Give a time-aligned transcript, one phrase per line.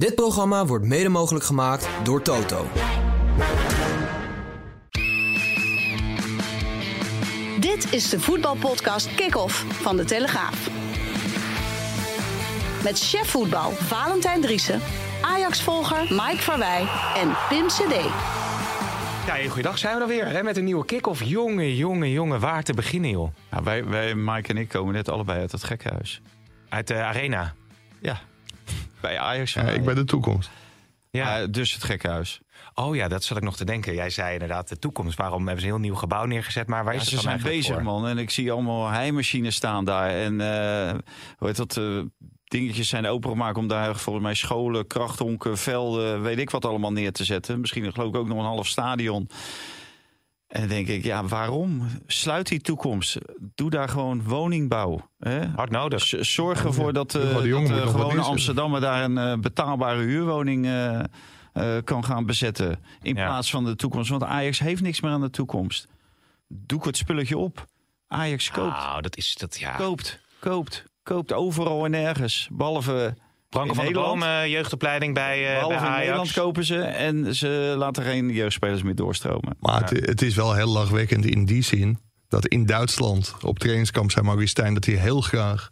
[0.00, 2.66] Dit programma wordt mede mogelijk gemaakt door Toto.
[7.60, 10.68] Dit is de voetbalpodcast Kick-Off van De Telegraaf.
[12.82, 14.80] Met chef voetbal Valentijn Driessen,
[15.22, 17.94] Ajax-volger Mike Verwij en Pim CD.
[19.26, 21.22] Ja, goeiedag zijn we er weer hè, met een nieuwe kick-off.
[21.22, 23.30] Jongen, jongen, jongen, waar te beginnen joh.
[23.50, 26.20] Ja, wij, wij, Mike en ik komen net allebei uit het gekkenhuis.
[26.68, 27.54] Uit de arena.
[28.00, 28.20] Ja,
[29.00, 29.52] bij Ajax.
[29.52, 30.50] Ja, ik ben de toekomst.
[31.10, 31.38] Ja.
[31.38, 32.40] Ja, dus het gekkenhuis.
[32.74, 33.94] Oh ja, dat zat ik nog te denken.
[33.94, 35.16] Jij zei inderdaad de toekomst.
[35.18, 36.66] Waarom hebben ze een heel nieuw gebouw neergezet?
[36.66, 38.00] Maar waar Ja, is ze het dan zijn eigenlijk bezig, voor?
[38.00, 38.10] man.
[38.10, 40.10] En ik zie allemaal heimachines staan daar.
[40.10, 40.94] En eh,
[41.38, 41.76] hoe heet dat?
[41.76, 41.98] eh,
[42.44, 47.12] dingetjes zijn opengemaakt om daar volgens mij scholen, krachthonken, velden, weet ik wat allemaal neer
[47.12, 47.60] te zetten.
[47.60, 49.28] Misschien geloof ik ook nog een half stadion.
[50.50, 51.86] En dan denk ik, ja, waarom?
[52.06, 53.18] Sluit die toekomst.
[53.54, 55.08] Doe daar gewoon woningbouw.
[55.18, 55.46] Hè?
[55.46, 56.02] Hard nodig.
[56.02, 58.20] Z- Zorg ervoor dat, eh, Jong dat de wat gewone.
[58.20, 60.98] Amsterdammer daar een eh, betaalbare huurwoning eh,
[61.52, 62.78] eh, kan gaan bezetten.
[63.02, 63.26] In Ja.
[63.26, 64.10] plaats van de toekomst.
[64.10, 65.88] Want Ajax heeft niks meer aan de toekomst.
[66.48, 67.66] Doe het spulletje op.
[68.08, 69.76] Ajax koopt, Nou, dat is dat ja.
[69.76, 72.48] koopt, koopt, koopt overal en nergens.
[72.52, 73.14] Behalve,
[73.50, 74.20] Branko van der Nederland.
[74.20, 75.98] Boom, eh, jeugdopleiding bij, behalve bij in Ajax.
[75.98, 76.80] Nederland kopen ze.
[76.80, 79.56] En ze laten geen jeugdspelers meer doorstromen.
[79.60, 81.98] Maar het, het is wel heel lachwekkend in die zin
[82.28, 85.70] dat in Duitsland op trainingskamp zei Maurice Stijn dat hij heel graag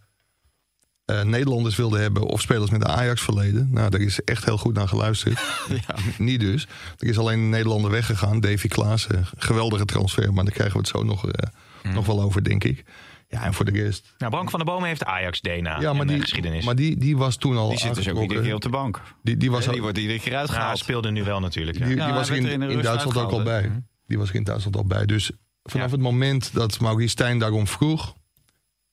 [1.04, 3.68] eh, Nederlanders wilde hebben of spelers met een Ajax-verleden.
[3.72, 5.40] Nou, daar is echt heel goed naar geluisterd.
[6.18, 6.66] Niet dus.
[6.98, 9.26] Er is alleen een Nederlander weggegaan, Davy Klaassen.
[9.36, 11.48] Geweldige transfer, maar daar krijgen we het zo nog, eh,
[11.82, 11.94] Hmm.
[11.94, 12.84] nog wel over, denk ik.
[13.30, 14.14] Ja, en voor de rest.
[14.18, 16.64] Nou, Branko van der Boom heeft Ajax-DNA Ja, in de die, geschiedenis.
[16.64, 19.02] maar die, die was toen al Die zit dus ook iedere keer op de bank.
[19.22, 20.78] Die, die was al- die wordt iedere keer nou, uitgehaald.
[20.78, 21.78] speelde nu wel natuurlijk.
[21.78, 21.86] Ja.
[21.86, 23.82] Die, hij was in, er in de Duitsland ook al bij.
[24.06, 25.06] Die was er in Duitsland al bij.
[25.06, 25.30] Dus
[25.62, 25.92] vanaf Ja.
[25.92, 28.14] het moment dat Maurice Stijn daarom vroeg,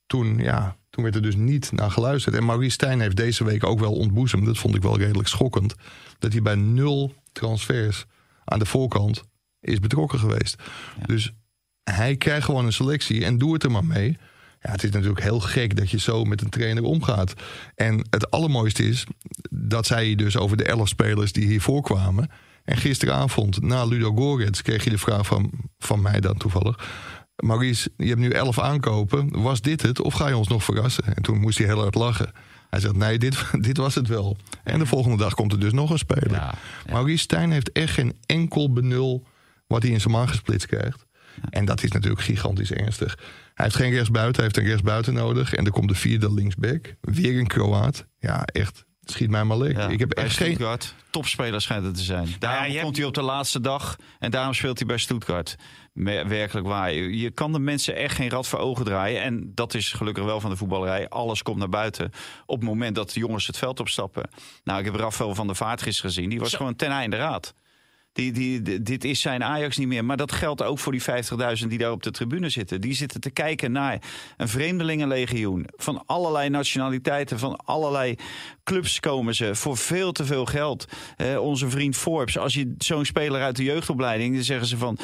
[0.06, 2.34] toen, ja, toen werd er dus niet naar geluisterd.
[2.34, 5.74] En Maurice Stijn heeft deze week ook wel ontboezemd, dat vond ik wel redelijk schokkend,
[6.18, 8.04] dat hij bij nul transfers
[8.44, 9.22] aan de voorkant
[9.60, 10.62] is betrokken geweest.
[11.06, 11.32] Dus
[11.90, 14.18] hij krijgt gewoon een selectie en doe het er maar mee.
[14.60, 17.34] Ja, het is natuurlijk heel gek dat je zo met een trainer omgaat.
[17.74, 19.06] En het allermooiste is,
[19.50, 22.30] dat zei je dus over de elf spelers die hiervoor kwamen.
[22.64, 26.88] En gisteravond, na Ludo Gorets, kreeg je de vraag van, van mij dan toevallig.
[27.36, 29.42] Maurice, je hebt nu elf aankopen.
[29.42, 31.16] Was dit het of ga je ons nog verrassen?
[31.16, 32.32] En toen moest hij heel hard lachen.
[32.70, 34.36] Hij zegt, nee, dit, dit was het wel.
[34.64, 36.32] En de volgende dag komt er dus nog een speler.
[36.32, 36.54] Ja,
[36.86, 36.92] ja.
[36.92, 39.26] Maurice Stijn heeft echt geen enkel benul
[39.66, 41.05] wat hij in zijn man gesplitst krijgt.
[41.50, 43.18] En dat is natuurlijk gigantisch ernstig.
[43.54, 45.54] Hij heeft geen rechtsbuiten, hij heeft een rechtsbuiten nodig.
[45.54, 46.94] En er komt de vierde linksback.
[47.00, 48.06] Weer een Kroaat.
[48.18, 48.84] Ja, echt.
[49.02, 49.82] Schiet mij maar lekker.
[49.82, 50.46] Ja, ik heb echt geen...
[50.46, 50.94] Stuttgart.
[51.10, 52.28] Topspeler schijnt het te zijn.
[52.38, 55.56] Daarom je hebt- komt hij op de laatste dag en daarom speelt hij bij Stuttgart.
[55.92, 56.92] Werkelijk waar.
[56.92, 59.22] Je je kan de mensen echt geen rad voor ogen draaien.
[59.22, 61.08] En dat is gelukkig wel van de voetballerij.
[61.08, 62.10] Alles komt naar buiten
[62.46, 64.30] op het moment dat de jongens het veld opstappen.
[64.64, 66.28] Nou, ik heb Rafael van der Vaart gisteren gezien.
[66.30, 67.54] Die was gewoon ten einde raad.
[68.16, 70.04] Die, dit is zijn Ajax niet meer.
[70.04, 72.80] Maar dat geldt ook voor die 50.000 die daar op de tribune zitten.
[72.80, 74.02] Die zitten te kijken naar
[74.36, 75.66] een vreemdelingenlegioen.
[75.76, 78.16] Van allerlei nationaliteiten, van allerlei
[78.64, 79.54] clubs komen ze.
[79.54, 80.86] Voor veel te veel geld.
[81.38, 84.34] Onze vriend Forbes, als je zo'n speler uit de jeugdopleiding...
[84.34, 84.98] dan zeggen ze van...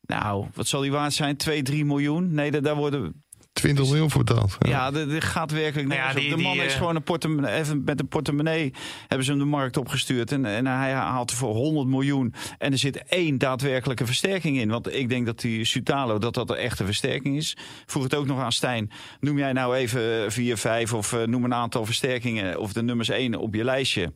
[0.00, 1.36] Nou, wat zal die waard zijn?
[1.36, 2.34] 2, 3 miljoen?
[2.34, 3.24] Nee, daar worden
[3.56, 4.56] 20 miljoen voor betaald.
[4.58, 7.02] ja, dat dat gaat werkelijk Nou ja, die- De man die, is eh, gewoon een
[7.02, 8.72] portemonnee, even met een portemonnee
[9.06, 10.32] hebben ze hem de markt opgestuurd.
[10.32, 12.34] En, en hij haalt voor 100 miljoen.
[12.58, 14.68] En er zit één daadwerkelijke versterking in.
[14.68, 17.56] Want ik denk dat die Sutalo, dat dat een echte versterking is.
[17.86, 18.90] Vroeg het ook nog aan Stijn.
[19.20, 22.58] Noem jij nou even 4, 5 of eh, noem een aantal versterkingen.
[22.58, 24.12] Of de nummers 1 op je lijstje.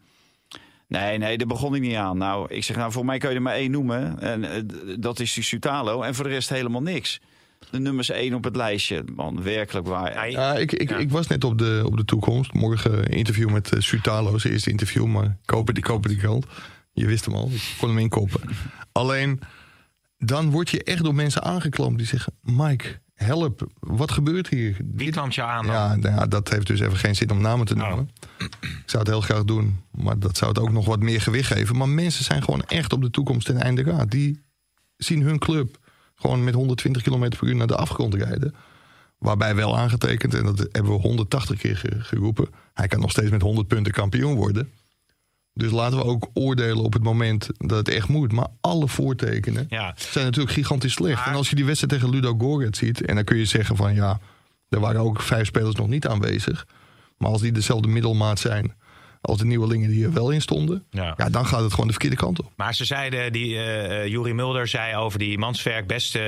[0.89, 2.19] Nee, nee, daar begon ik niet aan.
[2.19, 4.21] Nou, ik zeg, nou, voor mij kun je er maar één noemen.
[4.21, 4.63] En eh,
[4.99, 6.03] dat is die Sutalo.
[6.03, 7.21] En voor de rest helemaal niks.
[7.71, 9.05] De nummers 1 op het lijstje.
[9.15, 10.13] Man, werkelijk waar.
[10.13, 10.97] Ja, Ja, ik, ik, Ja.
[10.97, 12.53] ik was net op de, op de toekomst.
[12.53, 14.39] Morgen een interview met uh, Sutalo.
[14.39, 16.47] Zijn eerste interview, maar kopen die, kopen die krant.
[16.93, 18.41] Je wist hem al, ik kon hem inkopen.
[18.93, 19.41] Alleen,
[20.19, 22.33] dan word je echt door mensen aangeklampt die zeggen...
[22.43, 24.77] Mike, help, wat gebeurt hier?
[24.95, 25.75] Wie klampt jou aan dan?
[25.75, 28.11] Ja, nou ja, dat heeft dus even geen zin om namen te noemen.
[28.61, 31.53] Ik zou het heel graag doen, maar dat zou het ook nog wat meer gewicht
[31.53, 31.77] geven.
[31.77, 34.11] Maar mensen zijn gewoon echt op de toekomst ten einde raad.
[34.11, 34.43] Die
[34.97, 35.79] zien hun club
[36.21, 38.55] gewoon met 120 km per uur naar de afgrond rijden.
[39.19, 42.49] Waarbij wel aangetekend, en dat hebben we 180 keer ge- geroepen...
[42.75, 44.71] hij kan nog steeds met 100 punten kampioen worden.
[45.55, 48.33] Dus laten we ook oordelen op het moment dat het echt moet.
[48.33, 49.95] Maar alle voortekenen Ja.
[49.97, 51.17] zijn natuurlijk gigantisch slecht.
[51.19, 53.05] Maar- En als je die wedstrijd tegen Ludo Goretz ziet...
[53.05, 54.21] en dan kun je zeggen van ja,
[54.69, 56.67] er waren ook vijf spelers nog niet aanwezig.
[57.17, 58.75] Maar als die dezelfde middelmaat zijn
[59.21, 61.15] als de nieuwelingen die er wel in stonden, Ja.
[61.17, 62.53] ja, dan gaat het gewoon de verkeerde kant op.
[62.57, 66.19] Maar ze zeiden, die uh, Juri Mulder zei over die Mansverk, beste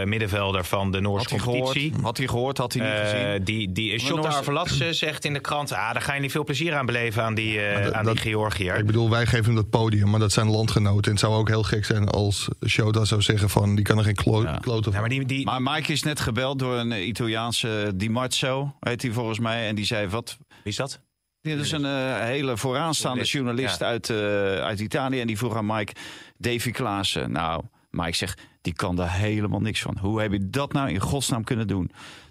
[0.00, 1.80] uh, middenvelder van de Noorse had competitie.
[1.80, 3.44] Hij gehoord, had hij gehoord, had hij niet Uh, gezien.
[3.44, 6.74] die die Shot Noorse- zegt in de krant, ah, daar ga je niet veel plezier
[6.74, 8.76] aan beleven aan die, uh, dat- aan dat- die Georgiër.
[8.76, 11.04] Ik bedoel, wij geven hem dat podium, maar dat zijn landgenoten.
[11.04, 14.04] En het zou ook heel gek zijn als Shota zou zeggen van, die kan er
[14.04, 14.58] geen klo Ja.
[14.60, 18.10] kloten Ja, maar die, die, Maar Mike is net gebeld door een eh, Italiaanse Di
[18.10, 19.66] Marzo, heet hij volgens mij.
[19.68, 20.36] En die zei, wat...
[20.48, 21.00] wie is dat?
[21.46, 23.86] Dit is een eh, hele vooraanstaande Journalist, ja.
[23.86, 24.16] uit, eh,
[24.58, 25.20] uit Italië.
[25.20, 25.92] En die vroeg aan Mike,
[26.38, 27.32] Davy Klaassen.
[27.32, 29.98] Nou, Mike zegt, die kan daar helemaal niks van.
[30.00, 31.90] Hoe heb je dat nou in godsnaam kunnen doen?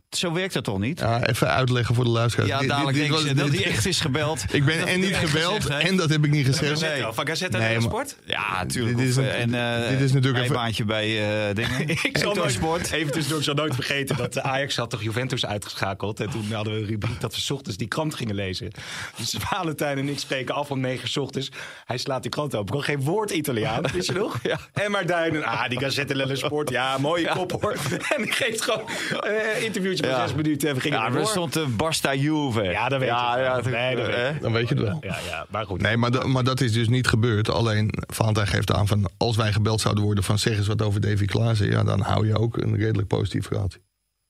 [0.09, 0.99] Zo werkt dat toch niet?
[0.99, 2.49] Ja, even uitleggen voor de luisteraars.
[2.49, 4.43] Ja, Dit- dit- dadelijk dit was- ze dat hij echt is gebeld.
[4.51, 6.81] Ik ben en niet gebeld gezegd en dat heb ik niet gezegd.
[6.81, 7.07] Nee.
[7.07, 8.15] of van Gazette Nee, Sport?
[8.25, 8.97] Ja, natuurlijk.
[8.97, 9.53] Dit is een- eh, en,
[9.83, 11.07] eh, dit is natuurlijk even- bijbaantje bij
[11.49, 11.87] eh dingen.
[12.03, 12.91] Ik zal nooit, Sport.
[12.91, 16.19] even tussendoor, ik zal nooit vergeten dat de Ajax had toch Juventus uitgeschakeld.
[16.19, 18.71] En toen hadden we een rubriek dat we 's ochtends die krant gingen lezen.
[19.17, 21.49] Dus Valentijn en ik spreken af om 9 's ochtends.
[21.85, 22.73] Hij slaat die krant open.
[22.73, 24.39] Kon geen woord Italiaan, weet je nog?
[24.43, 24.59] Ja.
[24.73, 26.69] En maar Duinen, ah, die Gazette Lelle Sport.
[26.69, 27.75] Ja, mooie kop hoor.
[28.15, 30.27] En die geeft gewoon een interviewtje Ja.
[30.27, 32.63] 6 minuten en we gingen Ja, er stond de Basta Juve.
[32.63, 33.39] Ja, dat weet je wel.
[33.39, 34.41] Ja, Nee, dat weet.
[34.41, 34.97] Dan weet je het wel.
[35.01, 35.81] Ja, ja, maar goed.
[35.81, 37.49] Nee, maar, maar dat is dus niet gebeurd.
[37.49, 41.01] Alleen Valentijn geeft aan van als wij gebeld zouden worden van zeg eens wat over
[41.01, 41.69] Davy Klaassen.
[41.69, 43.67] Ja, dan hou je ook een redelijk positief verhaal.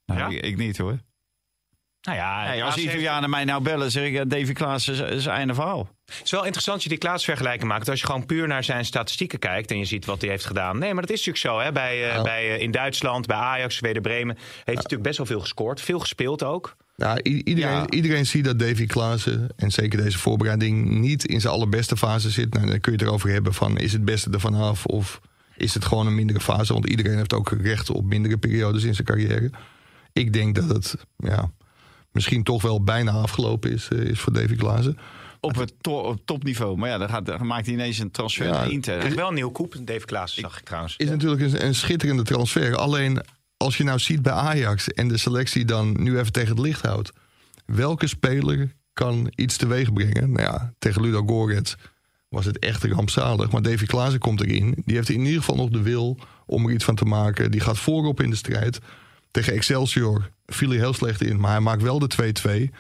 [0.06, 0.98] Nou, ik niet hoor.
[2.06, 5.00] Nou ja, Nee, als Klaas heeft- Italianen mij nou bellen, zeg ik, Davy Klaas is,
[5.00, 5.90] is einde verhaal.
[6.06, 7.90] Het is wel interessant dat je die Klaas vergelijking maakt.
[7.90, 10.78] Als je gewoon puur naar zijn statistieken kijkt en je ziet wat hij heeft gedaan.
[10.78, 11.60] Nee, maar dat is natuurlijk zo.
[11.66, 11.72] Hè?
[11.72, 12.22] Bij, eh, Ja.
[12.22, 14.36] bij, eh, in Duitsland, bij Ajax, Werder Bremen.
[14.36, 15.82] Heeft hij natuurlijk best wel veel gescoord.
[15.82, 16.76] Veel gespeeld ook.
[16.96, 17.90] Nou, iedereen, Ja.
[17.90, 22.54] iedereen ziet dat Davy Klaassen en zeker deze voorbereiding niet in zijn allerbeste fase zit.
[22.54, 25.20] Nou, dan kun je het erover hebben van is het beste ervan af of
[25.58, 26.74] is het gewoon een mindere fase.
[26.74, 29.50] Want iedereen heeft ook recht op mindere periodes in zijn carrière.
[30.14, 31.52] Ik denk dat het ja,
[32.16, 34.98] misschien toch wel bijna afgelopen is, eh, is voor Davy Klaassen.
[35.40, 36.78] Op het to- op topniveau.
[36.78, 39.02] Maar ja, dan, gaat, dan maakt hij ineens een transfer Ja, naar Inter.
[39.02, 39.76] heeft wel een nieuw koep.
[39.82, 40.94] Dave Klaas zag ik trouwens.
[40.98, 42.76] Is natuurlijk een, een schitterende transfer.
[42.76, 43.22] Alleen
[43.58, 46.82] als je nou ziet bij Ajax en de selectie dan nu even tegen het licht
[46.82, 47.12] houdt.
[47.66, 50.32] Welke speler kan iets teweeg brengen?
[50.32, 51.76] Nou ja, tegen Ludo Gorets
[52.30, 53.52] was het echt rampzalig.
[53.52, 54.82] Maar Davy Klaassen komt erin.
[54.86, 57.52] Die heeft in ieder geval nog de wil om er iets van te maken.
[57.52, 58.80] Die gaat voorop in de strijd.
[59.36, 61.40] Tegen Excelsior viel hij heel slecht in.
[61.40, 62.52] Maar hij maakt wel de 2-2.
[62.52, 62.72] Ik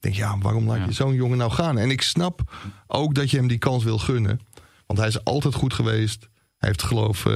[0.00, 1.78] denk, ja, waarom laat je zo'n jongen nou gaan?
[1.78, 2.40] En ik snap
[2.86, 4.40] ook dat je hem die kans wil gunnen.
[4.86, 6.28] Want hij is altijd goed geweest.
[6.58, 7.32] Hij heeft geloof, eh,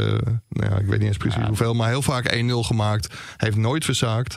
[0.49, 3.09] nou ja, ik weet niet eens precies hoeveel, maar heel vaak 1-0 gemaakt.
[3.09, 4.37] Hij heeft nooit verzaakt.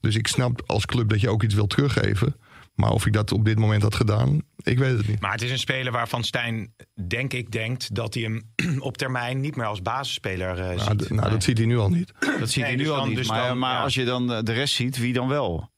[0.00, 2.36] Dus ik snap als club dat je ook iets wil teruggeven.
[2.80, 5.20] Maar of ik dat op dit moment had gedaan, ik weet het niet.
[5.20, 6.74] Maar het is een speler waarvan Stijn,
[7.06, 8.42] denk ik, denkt dat hij hem
[8.88, 11.10] op termijn niet meer als basisspeler eh, Nou, ziet.
[11.10, 12.12] nou, dat ziet hij nu al niet.
[12.40, 13.16] Dat ziet Nee, hij nu dus al dan- niet.
[13.16, 13.82] dus maar dan, maar ja.
[13.82, 15.70] als je dan de rest ziet, wie dan wel?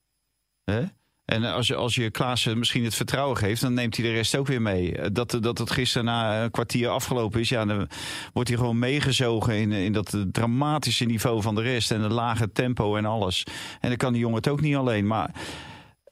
[0.65, 0.83] Hè?
[1.25, 4.37] En als je, als je Klaassen misschien het vertrouwen geeft, dan neemt hij de rest
[4.37, 5.11] ook weer mee.
[5.13, 7.89] Dat, dat het gisteren na een kwartier afgelopen is, ja, dan
[8.33, 11.91] wordt hij gewoon meegezogen in, in dat dramatische niveau van de rest.
[11.91, 13.45] En een lage tempo en alles.
[13.81, 15.07] En dan kan die jongen het ook niet alleen.
[15.07, 15.31] Maar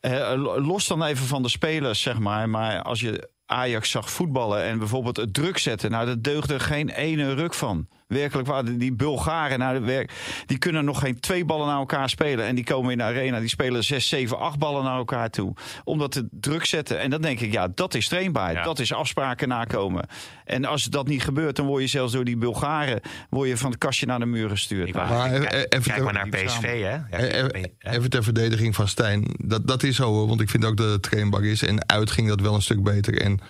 [0.01, 2.49] eh, los dan even van de spelers, zeg maar.
[2.49, 5.91] Maar als je Ajax zag voetballen en bijvoorbeeld het druk zetten.
[5.91, 7.89] Nou, dat deugde geen ene ruk van.
[8.11, 10.13] Werkelijk waar, die- Bulgaren, nou, de werk,
[10.47, 12.45] die kunnen nog geen twee ballen naar elkaar spelen.
[12.45, 15.53] En die komen in de arena, die spelen zes, zeven, acht ballen naar elkaar toe.
[15.85, 17.01] Omdat het druk zetten.
[17.01, 18.53] En dan denk ik, ja, dat is trainbaar.
[18.53, 18.63] Ja.
[18.63, 20.05] Dat is afspraken nakomen.
[20.45, 23.01] En als dat niet gebeurt, dan word je zelfs door die Bulgaren...
[23.31, 24.93] word je van het kastje naar de muur gestuurd.
[24.93, 26.69] Nou, Maar even- kijk, even- kijk maar naar PSV, hè?
[26.79, 29.25] Ja, Eh, eh, Even, even ter verdediging van Stijn.
[29.39, 31.63] Dat, dat is zo hoor, want ik vind ook dat het trainbaar is.
[31.63, 33.21] En uit ging dat wel een stuk beter.
[33.21, 33.41] En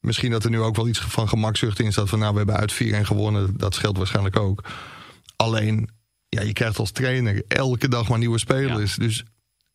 [0.00, 2.08] misschien dat er nu ook wel iets van gemakzucht in staat.
[2.08, 3.56] Van nou, we hebben uit 4 en gewonnen.
[3.56, 4.64] Dat scheelt waarschijnlijk ook.
[5.36, 5.88] Alleen,
[6.28, 8.96] ja, je krijgt als trainer elke dag maar nieuwe spelers.
[8.96, 9.24] Dus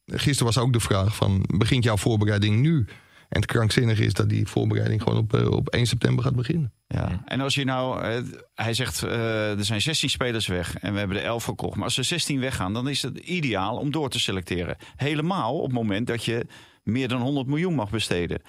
[0.05, 2.85] gisteren was ook de vraag van, begint jouw voorbereiding nu?
[3.33, 6.73] En het krankzinnige is dat die voorbereiding gewoon op, eh, op 1 september gaat beginnen.
[6.87, 7.21] Ja.
[7.25, 8.21] En als je nou, eh,
[8.55, 11.75] hij zegt eh, er zijn 16 spelers weg en we hebben er 11 verkocht.
[11.75, 14.77] Maar als er 16 weggaan, dan is het ideaal om door te selecteren.
[14.95, 16.45] Helemaal op het moment dat je
[16.83, 18.41] meer dan 100 miljoen mag besteden.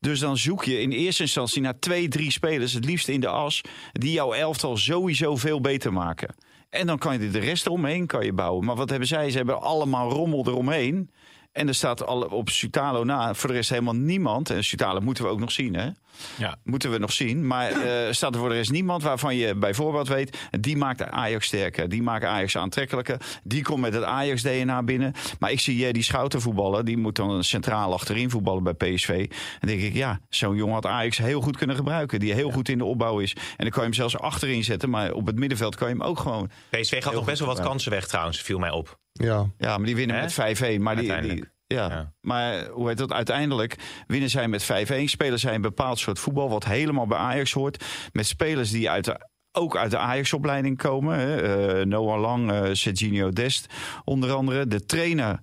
[0.00, 3.28] Dus dan zoek je in eerste instantie naar twee, drie spelers, het liefst in de
[3.28, 3.60] as,
[3.92, 6.34] die jouw elftal sowieso veel beter maken.
[6.70, 8.64] En dan kan je de rest eromheen kan je bouwen.
[8.64, 9.30] Maar wat hebben zij?
[9.30, 11.10] Ze hebben allemaal rommel eromheen.
[11.52, 14.50] En er staat al op Sutalo na, voor de rest helemaal niemand.
[14.50, 15.90] En Sutalo moeten we ook nog zien, hè?
[16.38, 16.56] Ja.
[16.64, 17.46] Moeten we nog zien.
[17.46, 20.38] Maar eh, staat er voor de rest niemand waarvan je bijvoorbeeld weet...
[20.60, 23.20] die maakt Ajax sterker, die maakt Ajax aantrekkelijker.
[23.44, 25.12] Die komt met het Ajax-DNA binnen.
[25.38, 26.84] Maar ik zie eh, die Schouten voetballen.
[26.84, 29.28] Die moet dan centraal achterin voetballen bij PSV.
[29.60, 32.20] Dan denk ik, ja, zo'n jongen had Ajax heel goed kunnen gebruiken.
[32.20, 33.32] Die heel goed in de opbouw is.
[33.32, 34.90] En dan kan je hem zelfs achterin zetten.
[34.90, 36.50] Maar op het middenveld kan je hem ook gewoon...
[36.70, 38.98] PSV gaat nog best wel wat kansen weg trouwens, viel mij op.
[39.12, 40.80] Ja, Ja, maar die winnen met 5-1.
[40.80, 41.54] Maar die.
[41.66, 41.88] Ja.
[41.88, 42.12] Ja.
[42.20, 43.12] maar hoe heet dat?
[43.12, 44.66] Uiteindelijk winnen zij met 5-1.
[45.04, 47.84] Spelen zij een bepaald soort voetbal, wat helemaal bij Ajax hoort.
[48.12, 51.18] Met spelers die uit de, ook uit de Ajax-opleiding komen.
[51.18, 51.36] Hè.
[51.42, 53.66] Eh, Noah Lang, eh Serginho Dest
[54.04, 54.66] onder andere.
[54.66, 55.38] De trainer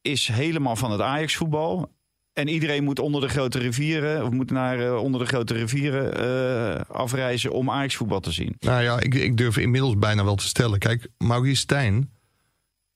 [0.00, 1.90] is helemaal van het Ajax-voetbal.
[2.32, 6.14] En iedereen moet onder de grote rivieren, of moet naar eh, onder de grote rivieren
[6.14, 8.56] eh, afreizen om Ajax-voetbal te zien.
[8.58, 10.78] Nou ja, ik, ik durf inmiddels bijna wel te stellen.
[10.78, 12.10] Kijk, Maurice Stijn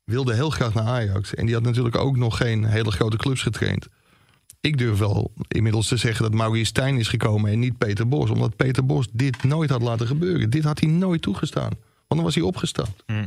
[0.07, 1.35] wilde heel graag naar Ajax.
[1.35, 3.87] En die had natuurlijk ook nog geen hele grote clubs getraind.
[4.61, 8.31] Ik durf wel inmiddels te zeggen dat Maurice Stijn is gekomen en niet Peter Bos.
[8.31, 10.51] Omdat Peter Bos dit nooit had laten gebeuren.
[10.51, 11.71] Dit had hij nooit toegestaan.
[11.71, 13.03] Want dan was hij opgestapt.
[13.07, 13.27] Hm.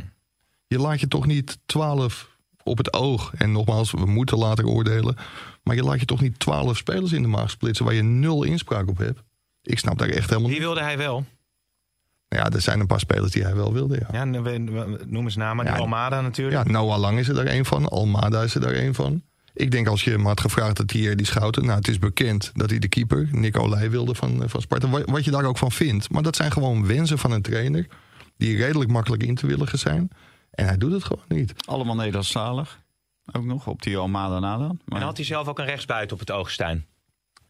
[0.67, 2.29] Je laat je toch niet twaalf
[2.63, 3.33] op het oog.
[3.37, 5.15] En nogmaals, we moeten later oordelen.
[5.63, 8.43] Maar je laat je toch niet twaalf spelers in de maag splitsen waar je nul
[8.43, 9.21] inspraak op hebt.
[9.61, 10.59] Ik snap daar echt helemaal niet.
[10.59, 11.25] wilde hij wel?
[12.29, 14.25] Nou ja, er zijn een paar spelers die hij wel wilde, ja.
[14.25, 14.25] Ja,
[15.05, 15.65] noem eens namen.
[15.65, 16.65] Ja, Die Almada natuurlijk.
[16.65, 17.89] Ja, Noah Lang is er daar een van.
[17.89, 19.21] Almada is er daar een van.
[19.53, 21.65] Ik denk als je hem had gevraagd dat hij die Schouten...
[21.65, 24.89] Nou, het is bekend dat hij de keeper, Nico Olij, wilde van, eh, van Sparta.
[24.89, 26.09] Wat, wat je daar ook van vindt.
[26.09, 27.87] Maar dat zijn gewoon wensen van een trainer...
[28.37, 30.09] die redelijk makkelijk in te willigen zijn.
[30.51, 31.53] En hij doet het gewoon niet.
[31.65, 32.79] Allemaal Nederlandstalig.
[33.31, 34.79] Ook nog op die Almada na dan.
[34.85, 36.85] Maar En had hij zelf ook een rechtsbuiten op het oog, Stijn?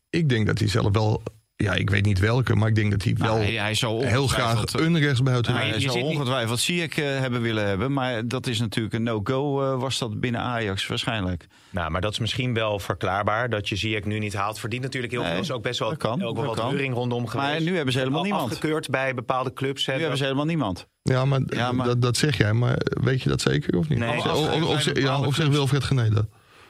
[0.10, 1.24] Ik denk dat hij zelf wel...
[1.64, 4.06] Ja, ik weet niet welke, maar ik denk dat hij wel Nou, hij, hij zou
[4.06, 5.54] heel graag ongetwijfeld- een rechtsbuiten...
[5.54, 7.94] Maar Hij je zou ongetwijfeld Ziyech eh, hebben willen hebben.
[7.94, 11.48] Maar dat is natuurlijk een no-go eh, was dat binnen Ajax waarschijnlijk.
[11.70, 13.50] Nou, maar dat is misschien wel verklaarbaar.
[13.50, 14.60] Dat je Ziyech nu niet haalt.
[14.60, 15.42] Verdient natuurlijk heel Nee, veel.
[15.42, 16.78] is ook best wel, dat kan, ook wel wat kan.
[16.94, 17.50] rondom geweest.
[17.52, 18.52] Maar nu hebben ze helemaal Al niemand.
[18.52, 19.88] Afgekeurd bij bepaalde clubs.
[19.88, 20.88] Nu hebben ze helemaal niemand.
[21.04, 22.54] Ja, maar, Ja, maar- Dat, dat zeg jij.
[22.54, 24.00] Maar weet je dat zeker of niet?
[24.00, 25.50] Nee, of, of, zijn of, of, bepaalde ja, of zegt.
[25.50, 26.26] Wilfred dat?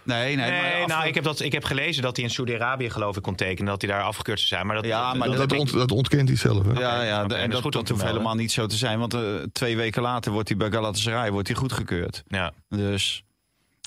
[0.10, 0.50] Nee, nee.
[0.50, 3.18] Nee, maar af- nou, ik heb, dat, ik heb gelezen dat hij in Saudi-Arabië geloof
[3.18, 3.72] ik kon tekenen.
[3.72, 4.66] Dat hij daar afgekeurd zou zijn.
[4.66, 6.66] Maar dat, Ja, maar Dat, ont- ontkent hij zelf.
[6.66, 6.80] Hè?
[6.80, 9.00] Ja, ja en dat is goed om dat te hoeft helemaal niet zo te zijn.
[9.00, 9.22] Want eh,
[9.54, 12.24] twee weken later wordt hij bij Galatasaray wordt hij goedgekeurd.
[12.28, 12.52] ja.
[12.70, 13.24] Dus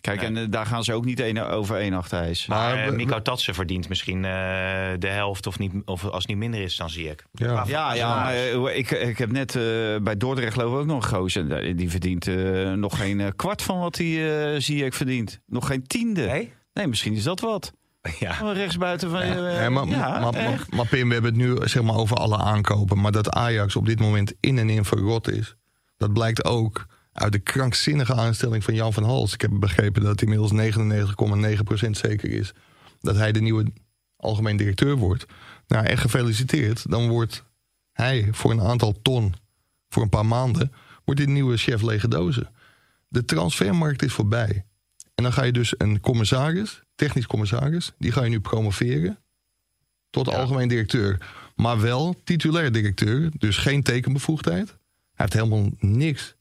[0.03, 0.29] kijk, Nee.
[0.29, 2.47] en eh, daar gaan ze ook niet één, over één achter ijs.
[2.47, 4.31] Maar Maar eh, Miko Tatsen verdient misschien eh,
[4.99, 6.89] de helft of, niet, of als het niet minder is dan.
[6.93, 7.15] Ja.
[7.35, 9.63] Qua Ja, ja maar eh, ik, ik heb net eh,
[10.03, 11.53] bij Dordrecht geloof ik ook nog een gozer.
[11.53, 15.41] Eh, Die verdient eh, nog geen eh, kwart van wat hij eh zie ik verdient.
[15.47, 16.27] Nog geen tiende.
[16.27, 16.53] Nee?
[16.73, 17.73] Nee, misschien is dat wat.
[18.19, 18.53] Ja.
[18.53, 19.21] Rechtsbuiten van...
[19.21, 20.49] eh, Ja, maar, ja, maar, echt.
[20.49, 23.01] maar, maar Pim, we hebben het nu zeg maar, over alle aankopen.
[23.01, 25.57] Maar dat Ajax op dit moment in en in verrot is.
[25.97, 29.35] Dat blijkt ook uit de krankzinnige aanstelling van Jan van Hals.
[29.35, 30.53] Ik heb begrepen dat het inmiddels
[31.85, 32.53] 99,9% zeker is.
[33.01, 33.73] Dat hij de nieuwe
[34.17, 35.27] algemeen directeur wordt.
[35.67, 36.91] Nou, echt gefeliciteerd.
[36.91, 37.45] Dan wordt
[37.93, 39.35] hij voor een aantal ton,
[39.89, 40.73] voor een paar maanden...
[41.05, 42.51] wordt de nieuwe chef lege dozen.
[43.09, 44.65] De transfermarkt is voorbij.
[45.15, 49.19] En dan ga je dus een commissaris, technisch commissaris, die ga je nu promoveren
[50.11, 51.27] tot algemeen directeur.
[51.57, 54.69] Maar wel titulair directeur, dus geen tekenbevoegdheid.
[54.69, 54.77] Hij
[55.15, 56.37] heeft helemaal niks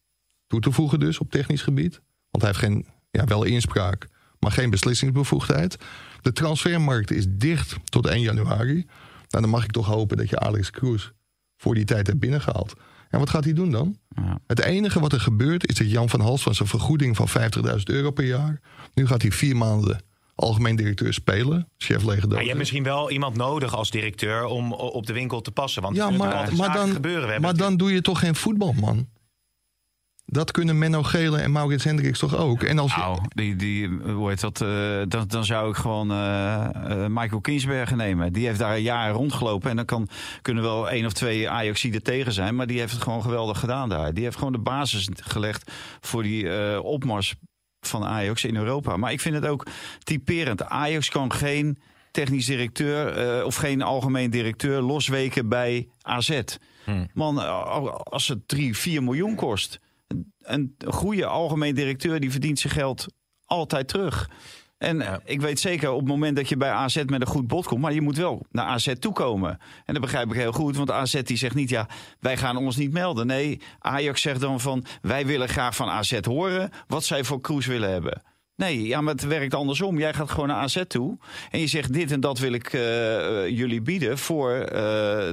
[0.51, 2.01] toe te voegen dus op technisch gebied.
[2.31, 4.07] Want hij heeft geen, ja, wel inspraak,
[4.39, 5.77] maar geen beslissingsbevoegdheid.
[6.21, 8.73] De transfermarkt is dicht tot 1 januari.
[9.29, 11.11] Nou, dan mag ik toch hopen dat je Alex Kroes
[11.57, 12.73] voor die tijd hebt binnengehaald.
[13.09, 13.97] En wat gaat hij doen dan?
[14.15, 14.39] Ja.
[14.47, 17.83] Het enige wat er gebeurt is dat Jan van Hals van zijn vergoeding van 50.000
[17.83, 18.61] euro per jaar.
[18.93, 20.01] Nu gaat hij vier maanden
[20.35, 24.73] algemeen directeur spelen, chef lege Maar je hebt misschien wel iemand nodig als directeur om
[24.73, 25.81] op de winkel te passen.
[25.81, 27.25] Want Ja, maar, altijd maar, dan, gebeuren.
[27.25, 29.07] We hebben maar dan doe je toch geen voetbal, man?
[30.25, 32.63] Dat kunnen Menno Gele en Maurits Hendricks toch ook?
[32.63, 34.61] En als je, Nou, die, die, hoe heet dat?
[34.61, 38.33] eh, dan, dan zou ik gewoon eh, eh, Michael Kinsbergen nemen.
[38.33, 39.69] Die heeft daar jaren rondgelopen.
[39.69, 40.07] En dan kan,
[40.41, 42.55] kunnen wel één of twee Ajaxiden tegen zijn.
[42.55, 44.13] Maar die heeft het gewoon geweldig gedaan daar.
[44.13, 47.35] Die heeft gewoon de basis gelegd voor die eh, opmars
[47.87, 48.97] van Ajax in Europa.
[48.97, 49.65] Maar ik vind het ook
[50.03, 50.63] typerend.
[50.63, 51.77] Ajax kan geen
[52.11, 56.41] technisch directeur eh, of geen algemeen directeur losweken bij AZ.
[56.83, 57.07] Hmm.
[57.13, 57.37] Man,
[58.03, 59.79] als het 3, 4 miljoen kost.
[60.41, 63.05] Een goede algemeen directeur die verdient zijn geld
[63.45, 64.29] altijd terug.
[64.77, 65.19] En Ja.
[65.25, 67.81] ik weet zeker op het moment dat je bij AZ met een goed bod komt,
[67.81, 69.59] maar je moet wel naar AZ toekomen.
[69.85, 71.87] En dat begrijp ik heel goed, want AZ die zegt niet, ja,
[72.19, 73.27] wij gaan ons niet melden.
[73.27, 77.65] Nee, Ajax zegt dan van, wij willen graag van AZ horen wat zij voor Kroes
[77.65, 78.21] willen hebben.
[78.55, 79.97] Nee, ja, maar het werkt andersom.
[79.97, 81.17] Jij gaat gewoon naar AZ toe
[81.51, 84.81] en je zegt dit en dat wil ik eh, eh, jullie bieden voor eh,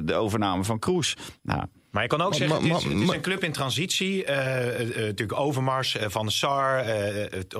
[0.05, 1.17] de overname van Kroes.
[1.43, 4.25] Nou, Maar je kan ook zeggen, het, is, het is een club in transitie.
[4.25, 6.85] eh, eh, eh, natuurlijk Overmars, Van de Sar.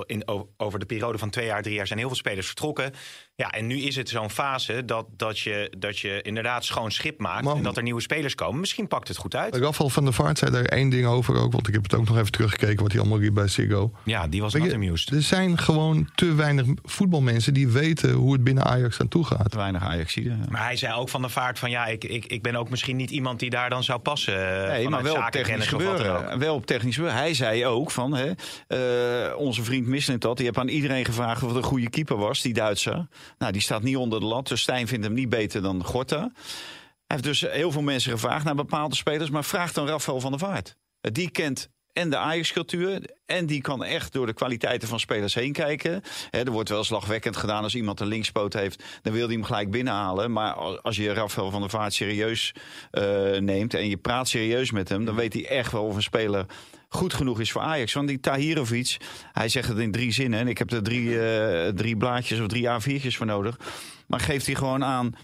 [0.05, 0.23] in,
[0.57, 2.93] over de periode van twee jaar, drie jaar zijn heel veel spelers vertrokken.
[3.39, 7.19] Ja, en nu is het zo'n fase dat, dat, je, dat je inderdaad schoon schip
[7.19, 7.43] maakt.
[7.43, 8.59] Maar- en dat er nieuwe spelers komen.
[8.59, 9.55] Misschien pakt het goed uit.
[9.55, 11.51] Rafael van der Vaart zei daar één ding over ook.
[11.51, 13.91] Want ik heb het ook nog even teruggekeken wat hij allemaal riep bij Siggo.
[14.05, 15.09] Ja, die was je, amused.
[15.09, 19.51] er zijn gewoon te weinig voetbalmensen die weten hoe het binnen Ajax aan toe gaat.
[19.51, 20.37] te weinig Ajaxiden.
[20.41, 20.45] ja.
[20.49, 22.95] Maar hij zei ook van de vaart van ja, ik, ik, ik ben ook misschien
[22.95, 24.33] niet iemand die daar dan zou passen.
[24.33, 26.39] eh, Nee, vanuit maar wel op technisch gebeuren.
[26.39, 27.19] Wel op technisch gebeuren.
[27.19, 28.31] Hij zei ook van, hè,
[28.67, 32.41] eh, onze vriend Mislintat, die heeft aan iedereen gevraagd of het een goede keeper was,
[32.41, 33.07] die Duitser.
[33.37, 36.19] Nou, die staat niet onder de lat, dus Stijn vindt hem niet beter dan Gorta.
[36.19, 40.31] Hij heeft dus heel veel mensen gevraagd naar bepaalde spelers, maar vraagt dan Rafael van
[40.31, 40.75] der Vaart.
[41.01, 43.01] Die kent en de Ajax-cultuur.
[43.25, 46.01] En die kan echt door de kwaliteiten van spelers heen kijken.
[46.31, 48.83] Er wordt wel slagwekkend gedaan als iemand een linkspoot heeft.
[49.01, 50.31] Dan wil hij hem gelijk binnenhalen.
[50.31, 52.53] Maar als- als je Rafael van der Vaart serieus
[52.91, 53.03] eh,
[53.37, 53.73] neemt.
[53.73, 55.05] en je praat serieus met hem.
[55.05, 56.45] dan weet hij echt wel of een speler
[56.89, 57.93] goed genoeg is voor Ajax.
[57.93, 58.97] Want die Tahirovic,
[59.31, 60.39] hij zegt het in drie zinnen.
[60.39, 63.59] En ik heb er drie, eh, drie blaadjes of drie A4'tjes voor nodig.
[64.07, 65.15] Maar geeft hij gewoon aan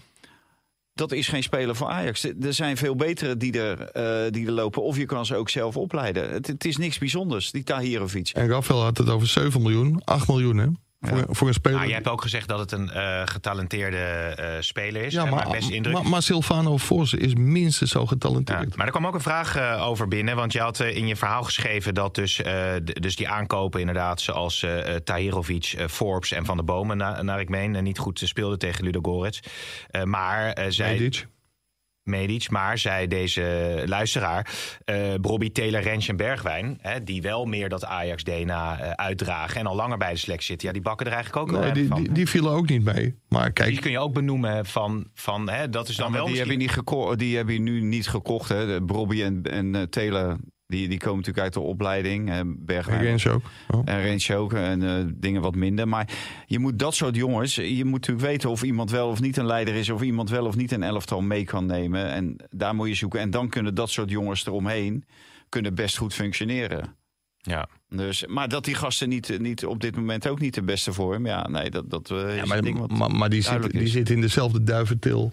[0.96, 2.24] dat is geen speler voor Ajax.
[2.24, 4.82] Er zijn veel betere die er, eh, die er lopen.
[4.82, 6.32] Of je kan ze ook zelf opleiden.
[6.32, 8.28] Het, het is niks bijzonders, die Tahirovic.
[8.28, 10.66] En Rafael had het over 7 miljoen, 8 miljoen hè?
[11.06, 11.76] Voor, voor een speler.
[11.78, 15.12] Nou, je hebt ook gezegd dat het een eh, getalenteerde eh, speler is.
[15.12, 15.94] ja, hè, maar, best indruk.
[15.94, 18.76] maar, maar Silvano Vos is minstens zo Ja, getalenteerd.
[18.76, 20.36] maar er kwam ook een vraag eh, over binnen.
[20.36, 24.20] Want je had eh, in je verhaal geschreven dat dus, eh, dus die aankopen inderdaad...
[24.20, 27.76] zoals eh eh, Tahirovic, eh, Forbes en Van der Bomen, na- naar ik meen...
[27.76, 29.40] eh, niet goed speelden tegen Ludo Gorets.
[29.90, 30.92] Eh, maar eh zij...
[30.92, 31.26] Medic.
[32.06, 34.50] Medic, maar zei deze luisteraar,
[34.84, 39.66] eh Bobby Taylor, Rens en Bergwijn, hè, die wel meer dat Ajax-DNA eh, uitdragen en
[39.66, 41.86] al langer bij de selectie zitten, ja, die bakken er eigenlijk ook wel Nee, die,
[41.86, 42.02] van.
[42.02, 43.14] die, die vielen ook niet mee.
[43.28, 46.36] Maar die kijk, kun je ook benoemen van, van hè, dat is dan wel die,
[46.36, 48.48] heb je misschien- niet geko- die heb je nu niet gekocht.
[48.48, 48.66] Hè.
[48.66, 50.36] De Brobby en, en eh, Taylor,
[50.66, 52.54] die, die komen natuurlijk uit de opleiding.
[52.58, 53.20] Bergwijn.
[53.28, 53.42] Ook.
[53.68, 53.82] Oh.
[53.84, 55.88] En Rens ook en eh, dingen wat minder.
[55.88, 56.08] Maar
[56.46, 59.46] je moet dat soort jongens, je moet natuurlijk weten of iemand wel of niet een
[59.46, 62.10] leider is, of iemand wel of niet een elftal mee kan nemen.
[62.10, 63.20] En daar moet je zoeken.
[63.20, 65.04] En dan kunnen dat soort jongens eromheen
[65.48, 66.96] kunnen best goed functioneren.
[67.36, 67.68] Ja.
[67.88, 71.26] Dus, maar dat die gasten niet, niet op dit moment ook niet de beste vorm.
[71.26, 73.70] Ja, nee, dat, dat eh, is Ja, maar, een ding wat maar, maar die, zit,
[73.70, 75.32] die zit in dezelfde duiventil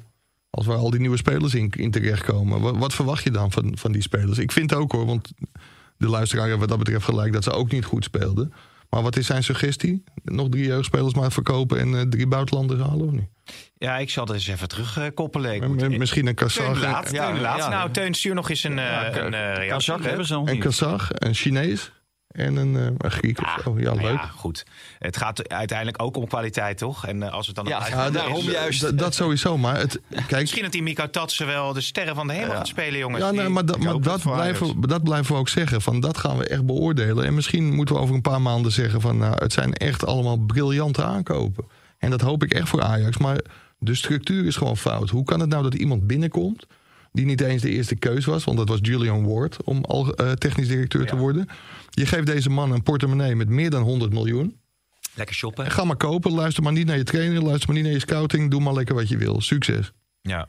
[0.55, 2.62] als waar al die nieuwe spelers in, in terechtkomen.
[2.62, 4.38] Wat, wat verwacht je dan van, van die spelers?
[4.38, 5.31] Ik vind ook hoor, want
[5.98, 8.53] de luisteraar heeft wat dat betreft gelijk dat ze ook niet goed speelden.
[8.89, 10.03] Maar wat is zijn suggestie?
[10.24, 13.27] Nog drie jeugdspelers maar verkopen en eh, drie buitenlanders halen of niet?
[13.77, 15.67] ja, ik zal er eens even terugkoppelen.
[15.72, 17.57] Moet- M- Misschien een Teun Kazach, laat, Ja, Teun laat.
[17.57, 17.69] ja.
[17.69, 20.63] Nou, Teun, stuur nog eens een, eh, Ja, een eh, nog een niet.
[20.63, 21.91] Kazach, een Chinees
[22.33, 23.73] en een, eh, een Griek of zo.
[23.79, 24.11] Ja, Nou leuk.
[24.19, 24.65] ja, goed.
[24.99, 27.05] Het gaat uiteindelijk ook om kwaliteit, toch?
[27.07, 28.97] En eh, als het dan Ja, ja, daarom is- juist.
[28.97, 32.33] Dat sowieso, maar het, kijk, Misschien dat die Mika Tatsen wel de sterren van de
[32.33, 33.23] hemel gaat spelen, jongens.
[33.23, 35.81] Ja, nee, maar, dat, maar blijven, we- dat blijven we ook zeggen.
[35.81, 37.25] Van dat gaan we echt beoordelen.
[37.25, 40.38] En misschien moeten we over een paar maanden zeggen van nou, het zijn echt allemaal
[40.38, 41.65] briljante aankopen.
[41.97, 43.17] En dat hoop ik echt voor Ajax.
[43.17, 43.38] Maar
[43.79, 45.10] de structuur is gewoon fout.
[45.10, 46.65] Hoe kan het nou dat iemand binnenkomt
[47.13, 50.32] die niet eens de eerste keus was, want dat was Julian Ward om al eh,
[50.32, 51.47] technisch directeur te worden.
[51.89, 54.60] Je geeft deze man een portemonnee met meer dan 100 miljoen.
[55.15, 55.71] Lekker shoppen.
[55.71, 58.52] Ga maar kopen, luister maar niet naar je trainer, luister maar niet naar je scouting,
[58.52, 59.41] doe maar lekker wat je wil.
[59.41, 59.91] Succes.
[60.21, 60.47] Ja.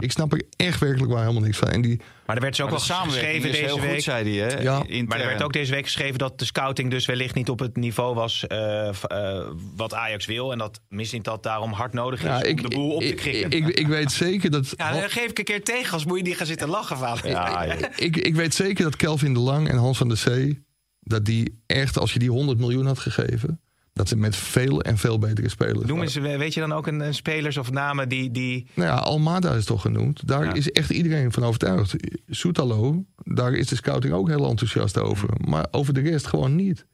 [0.00, 1.68] Ik snap er echt werkelijk waar helemaal niks van.
[1.68, 3.92] En die, Maar er werd dus ook wel de geschreven deze heel week.
[3.92, 4.48] goed, zei hij.
[4.48, 4.58] Hè?
[4.60, 4.84] Ja.
[5.06, 7.76] Maar er werd ook deze week geschreven dat de scouting dus wellicht niet op het
[7.76, 10.52] niveau was eh, eh, wat Ajax wil.
[10.52, 13.16] En dat misschien dat daarom hard nodig is Ja, om de boel op te ik,
[13.16, 13.50] krikken.
[13.50, 14.74] ik, ik, ik weet zeker dat.
[14.76, 17.28] ja, dan geef ik een keer tegen, als moet je niet gaan zitten lachen, vader.
[17.30, 17.64] Ja,
[17.96, 20.64] ik, ik weet zeker dat Kelvin de Lang en Hans van der Zee.
[21.00, 23.60] dat die echt, als je die 100 miljoen had gegeven.
[23.98, 25.86] Dat ze met veel en veel betere spelers.
[25.86, 26.24] Noem waren.
[26.24, 28.30] eens, weet je dan ook een, een spelers of namen die...
[28.30, 30.28] die Nou ja, Almada is toch genoemd.
[30.28, 30.52] Daar Ja.
[30.52, 31.94] is echt iedereen van overtuigd.
[32.28, 35.28] Soetalo, daar is de scouting ook heel enthousiast over.
[35.48, 36.86] Maar over de rest gewoon niet.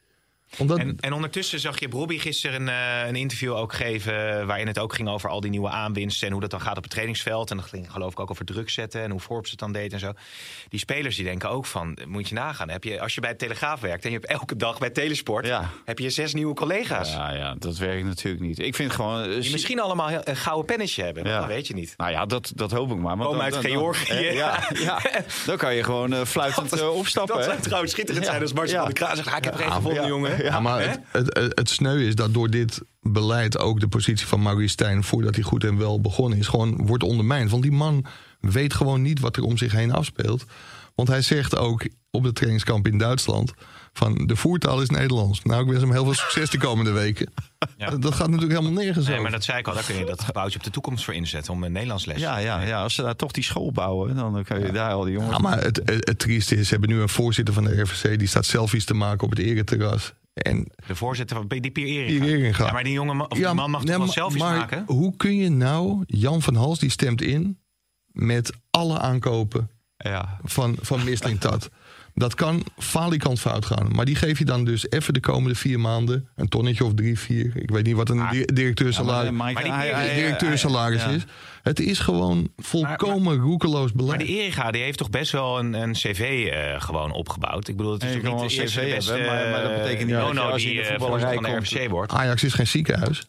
[0.59, 4.47] Omdat, En, en ondertussen zag je Robbie gisteren een, eh, een interview ook geven.
[4.47, 6.27] waarin het ook ging over al die nieuwe aanwinsten.
[6.27, 7.51] en hoe dat dan gaat op het trainingsveld.
[7.51, 9.03] En dat ging geloof ik ook over druk zetten.
[9.03, 10.13] en hoe Forbes het dan deed en zo.
[10.69, 11.99] Die spelers die denken ook van.
[12.07, 12.69] moet je nagaan.
[12.71, 14.05] Heb je, als je bij de Telegraaf werkt.
[14.05, 15.47] en je hebt elke dag bij Telesport.
[15.47, 15.71] Ja.
[15.85, 17.13] heb je zes nieuwe collega's.
[17.13, 18.59] Ja, ja, dat werkt natuurlijk niet.
[18.59, 19.23] Ik vind gewoon...
[19.31, 21.25] eh, die misschien allemaal heel- een gouden pennetje hebben.
[21.27, 21.39] Ja.
[21.39, 21.95] Dat weet je niet.
[21.97, 23.17] Nou ja, dat, dat hoop ik maar.
[23.17, 24.13] Komen dan- uit Georgië.
[24.13, 25.01] eh, Ja, ja,
[25.47, 27.37] dan kan je gewoon eh, fluitend eh, opstappen.
[27.37, 29.29] Dat zou trouwens schitterend zijn als Marcel van de Kraan zegt.
[29.29, 30.44] ah, ik heb één gevonden, jongen.
[30.45, 30.87] Ja, maar Hè?
[30.89, 34.69] het, het, het, het sneu is dat door dit beleid ook de positie van Maurice
[34.73, 37.51] Stijn, voordat hij goed en wel begonnen is, gewoon wordt ondermijnd.
[37.51, 38.05] Want die man
[38.41, 40.45] weet gewoon niet wat er om zich heen afspeelt.
[40.95, 43.53] Want hij zegt ook op de trainingskamp in Duitsland
[43.93, 45.43] van de voertaal is Nederlands.
[45.43, 47.33] Nou, ik wens hem heel veel succes de komende weken.
[47.77, 47.91] Ja.
[47.91, 49.23] Dat gaat natuurlijk helemaal nergens Nee, over.
[49.23, 49.75] maar dat zei ik al.
[49.75, 51.53] Daar kun je dat gebouwtje op de toekomst voor inzetten.
[51.53, 54.45] om een Nederlands les Ja, ja, ja, als ze daar toch die school bouwen, dan
[54.45, 55.33] kun je daar al die jongens...
[55.33, 58.19] Ja, maar het, het, het trieste is, ze hebben nu een voorzitter van de RVC
[58.19, 60.13] die staat selfies te maken op het ereterras.
[60.35, 62.65] En De voorzitter van die Pier Eringa.
[62.65, 64.85] Ja, maar die jonge man, of die man mag nee, toch wel selfies maar maken?
[64.87, 67.59] Hoe kun je nou, Jan van Hals die stemt in
[68.07, 70.39] met alle aankopen ja.
[70.43, 71.71] van, van Mislintat.
[72.17, 73.89] Dat kan falikant fout gaan.
[73.95, 76.29] Maar die geef je dan dus even de komende vier maanden.
[76.37, 77.53] Een tonnetje of drie, vier.
[77.57, 81.03] Ik weet niet wat een di- directeursalaris, maar, Mike, Maar die- hij- hij- hij- directeursalaris
[81.03, 81.09] ja.
[81.09, 81.25] is.
[81.63, 84.21] Het is gewoon volkomen roekeloos Maar beleid.
[84.21, 87.69] de Erika die heeft toch best wel een, een cv eh, gewoon opgebouwd.
[87.69, 90.17] Ik bedoel, het is toch niet een CV beste hebben, maar- maar dat betekent niet
[90.17, 92.13] eh, dat als je in die de eh, voetballerij van de RVC wordt.
[92.13, 93.23] Ajax is geen ziekenhuis.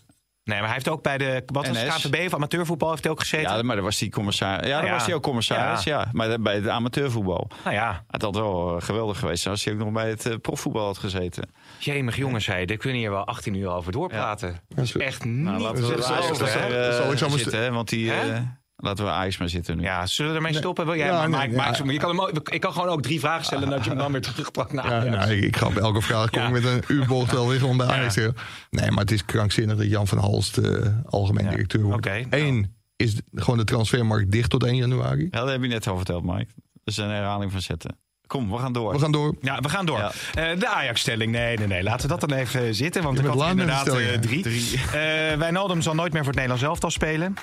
[0.45, 1.93] Nee, maar hij heeft ook bij de wat was het?
[1.93, 3.55] KVB of amateurvoetbal heeft hij ook gezeten.
[3.55, 4.67] Ja, maar daar was hij commissaris.
[4.67, 4.93] Ja, daar Ja.
[4.93, 5.83] was hij ook commissaris.
[5.83, 6.09] Ja.
[6.11, 7.49] Maar bij het amateurvoetbal.
[7.63, 10.25] Nou ja, Het had wel eh, geweldig geweest zijn als hij ook nog bij het
[10.25, 11.49] eh, profvoetbal had gezeten.
[11.79, 14.59] jemig jongens, hey, daar kunnen hier wel 18 uur over doorpraten.
[14.69, 18.11] Dat is echt Nou, niet laten we zo- zitten, hè, want die...
[18.11, 18.41] Hè?
[18.75, 19.83] Laten we Ajax maar zitten nu.
[19.83, 20.85] Ja, zullen we ermee stoppen?
[20.85, 21.69] Wil jij, Ja, maar, nee, ja.
[21.71, 23.99] Mike, je kan hem, ik kan gewoon ook drie vragen stellen en dat je hem
[23.99, 25.09] dan weer terugpakt naar Ajax.
[25.17, 26.69] nou, ik, ik ga op elke vraag komen Ja.
[26.69, 28.15] met een U-bocht wel weer gewoon bij Ajax.
[28.15, 31.49] Nee, maar het is krankzinnig dat Jan van Halst eh, algemeen Ja.
[31.49, 32.05] directeur wordt.
[32.07, 32.43] Oké, nou.
[32.43, 35.27] Eén, is gewoon de transfermarkt dicht tot 1 januari.
[35.31, 36.47] Ja, dat heb je net al verteld, Mike.
[36.55, 37.97] Dat is een herhaling van zetten.
[38.27, 38.93] Kom, we gaan door.
[38.93, 39.35] We gaan door.
[39.41, 39.97] Ja, we gaan door.
[39.97, 40.11] Ja.
[40.33, 41.31] Eh, de Ajax-stelling.
[41.31, 41.83] Nee, nee, nee.
[41.83, 43.03] Laten we dat dan even zitten.
[43.03, 44.21] Want ik had er inderdaad eh, stellingen.
[44.21, 44.79] drie.
[44.85, 47.33] Eh Wijnaldum zal nooit meer voor het Nederlands elftal spelen.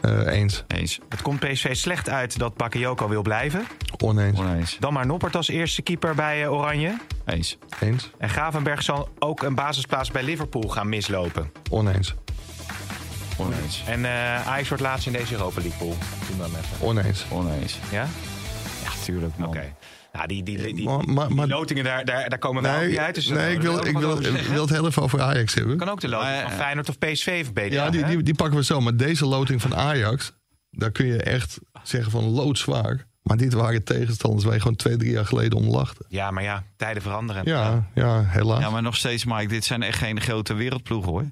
[0.00, 0.64] Eh, eens.
[0.66, 0.98] Eens.
[1.08, 3.66] Het komt PSV slecht uit dat Bakayoko wil blijven.
[4.04, 4.38] Oneens.
[4.38, 4.76] Oneens.
[4.80, 6.96] Dan maar Noppert als eerste keeper bij Oranje.
[7.26, 7.58] Eens.
[7.80, 8.10] Eens.
[8.18, 11.50] En Gravenberg zal ook een basisplaats bij Liverpool gaan mislopen.
[11.70, 12.14] Oneens.
[13.38, 13.82] Oneens.
[13.86, 15.96] En eh Ajax wordt laatst in deze Europa League pool.
[16.28, 16.86] Doen dan even.
[16.86, 17.24] Oneens.
[17.30, 17.78] Oneens.
[17.90, 18.06] Ja?
[18.84, 19.48] Ja, tuurlijk, man.
[19.48, 19.74] Oké.
[20.14, 22.74] Nou, die, die, die, die, Maar- maar- die maar- lotingen, daar, daar, daar komen wij
[22.74, 23.14] ook Nee, niet uit.
[23.14, 25.76] Dus nee ik, wil, ik, wil wil, ik wil het heel even over Ajax hebben.
[25.76, 27.84] kan ook de loting van Feyenoord of PSV verbeteren.
[27.84, 28.80] Ja, die, die, die pakken we zo.
[28.80, 30.32] Maar deze loting van Ajax,
[30.70, 33.06] daar kun je echt zeggen van loodzwaar.
[33.22, 36.04] Maar dit waren tegenstanders waar je gewoon twee, drie jaar geleden om lachte.
[36.08, 37.42] ja, maar ja, tijden veranderen.
[37.44, 38.60] Ja, ja, helaas.
[38.60, 41.24] Ja, maar nog steeds, Mike, dit zijn echt geen grote wereldploegen, hoor.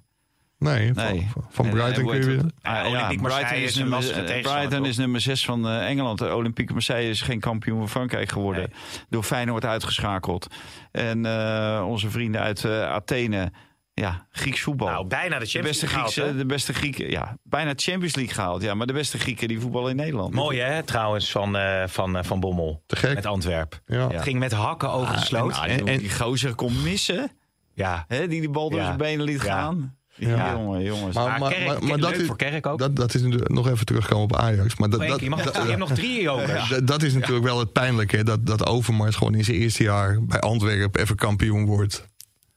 [0.62, 1.28] Nee, Nee.
[1.32, 2.40] van, van Brighton kun je weer...
[2.62, 5.88] Ah, Ja, Olympique Marseille is een nummer, lastige eh, Brighton is nummer 6 van eh,
[5.88, 6.18] Engeland.
[6.18, 8.72] De Olympique Marseille is geen kampioen van Frankrijk geworden.
[9.08, 10.46] Door Feyenoord uitgeschakeld.
[10.90, 13.52] En eh, onze vrienden uit eh, Athene,
[13.94, 14.88] ja, Grieks voetbal.
[14.88, 18.34] Nou, bijna de de Champions beste League gehaald, de beste Grieken, ja, bijna Champions League
[18.34, 18.62] gehaald.
[18.62, 20.34] Ja, maar de beste Grieken die voetballen in Nederland.
[20.34, 22.82] Mooi hè, trouwens, van, eh, van, eh, van Bommel.
[22.86, 23.14] Te gek.
[23.14, 23.80] Met Antwerp.
[23.86, 24.08] Ja.
[24.08, 25.50] Het ging met hakken over de sloot.
[25.50, 27.30] Nou, En- die, en- die gozer kon missen,
[27.74, 28.04] ja.
[28.08, 28.84] hè, die die bal door Ja.
[28.86, 29.52] zijn benen liet Ja.
[29.52, 29.96] gaan.
[30.28, 30.52] Ja.
[30.52, 31.14] Jongen, jongens.
[31.14, 32.78] Maar- Maar, Kerk, leuk dat is, voor Kerk ook.
[32.78, 34.76] dat, dat is nog even terugkomen op Ajax.
[34.76, 36.68] Maar dat, Oh, je, mag, dat, je hebt nog drie jokers.
[36.68, 38.16] dat- dat is natuurlijk wel het pijnlijke.
[38.16, 42.04] hè, Dat, dat Overmars gewoon in zijn eerste jaar bij Antwerpen even kampioen wordt.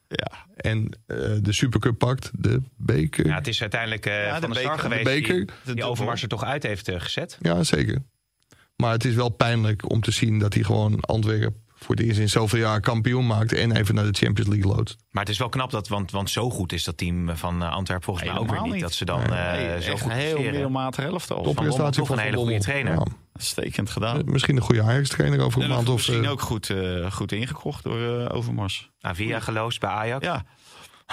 [0.08, 0.44] ja.
[0.56, 3.24] En eh, de Supercup pakt, de beker.
[3.24, 5.34] Ja, Ja, het is uiteindelijk eh, Ja, de Van beker- de geweest beker.
[5.34, 5.88] die, De die dubbel.
[5.88, 7.38] Overmars er toch uit heeft eh, gezet.
[7.60, 8.02] zeker.
[8.76, 12.18] Maar het is wel pijnlijk om te zien dat hij gewoon Antwerpen voor het eerst
[12.18, 13.52] in zoveel jaar kampioen maakt.
[13.52, 14.96] En even naar de Champions League loodt.
[15.10, 17.70] Maar het is wel knap, dat, want, want zo goed is dat team van eh,
[17.72, 18.72] Antwerpen volgens mij ook weer niet.
[18.72, 18.82] niet.
[18.82, 22.18] Dat ze dan Nee, eh, Nee, zo echt goed een heel middelmatig Topprestatie toch van
[22.18, 22.92] een hele goede trainer.
[22.92, 23.06] Ja,
[23.38, 24.22] Stekend gedaan.
[24.24, 25.88] misschien een goede Ajax-trainer over een En maand.
[25.88, 28.90] Of, misschien eh, ook goed, eh, goed ingekocht door eh, Overmars.
[29.00, 30.24] Avia geloosd bij Ajax.
[30.24, 30.44] Ja,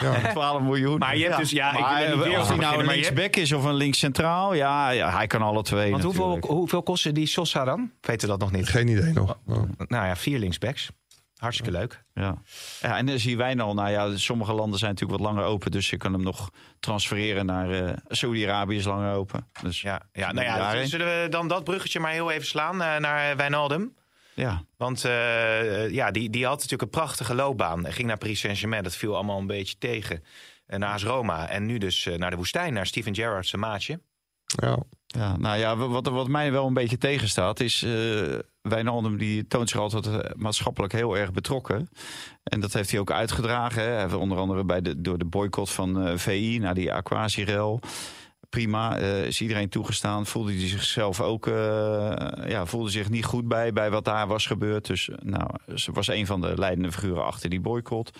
[0.01, 0.13] ja.
[0.31, 0.97] 12 miljoen.
[0.99, 2.87] Maar je hebt dus- ja, ik wil Maar, niet weer of over hij nou een
[2.87, 6.53] linksback is of een linkscentraal, ja, ja, hij kan alle twee Want hoeveel, natuurlijk.
[6.53, 7.91] hoeveel kosten die Sosa dan?
[8.01, 8.69] Weten dat nog niet?
[8.69, 9.37] Geen idee nog.
[9.47, 9.63] Oh.
[9.77, 10.89] Nou ja, vier linksbacks.
[11.37, 12.03] Hartstikke leuk.
[12.13, 12.35] Ja.
[12.81, 15.71] ja, en dan zien wij al, nou ja, sommige landen zijn natuurlijk wat langer open,
[15.71, 19.47] dus je kan hem nog transfereren naar eh Saudi-Arabië is langer open.
[19.61, 22.97] Dus Ja, ja, nou ja, zullen we dan dat bruggetje maar heel even slaan eh,
[22.97, 23.93] naar Wijnaldum?
[24.33, 24.63] Ja.
[24.77, 27.83] Want eh, ja, die, die had natuurlijk een prachtige loopbaan.
[27.83, 28.83] Hij ging naar Paris Saint-Germain.
[28.83, 30.23] Dat viel allemaal een beetje tegen.
[30.65, 31.49] En naar AS Roma.
[31.49, 33.99] En nu dus eh, naar de woestijn, naar Steven Gerrard, zijn maatje.
[34.45, 34.77] Ja.
[35.05, 37.83] Ja, nou ja, wat, wat mij wel een beetje tegenstaat is...
[37.83, 41.89] eh Wijnaldum die toont zich altijd maatschappelijk heel erg betrokken.
[42.43, 43.81] En dat heeft hij ook uitgedragen.
[43.81, 43.89] Hè.
[43.89, 47.79] Hij heeft onder andere bij de, door de boycott van eh, VI naar die Aquasirel.
[48.53, 50.25] Prima, eh, is iedereen toegestaan.
[50.25, 51.53] Voelde hij zichzelf ook eh,
[52.47, 54.85] ja, voelde zich niet goed bij, bij wat daar was gebeurd.
[54.85, 58.17] Dus nou, ze was een van de leidende figuren achter die boycott.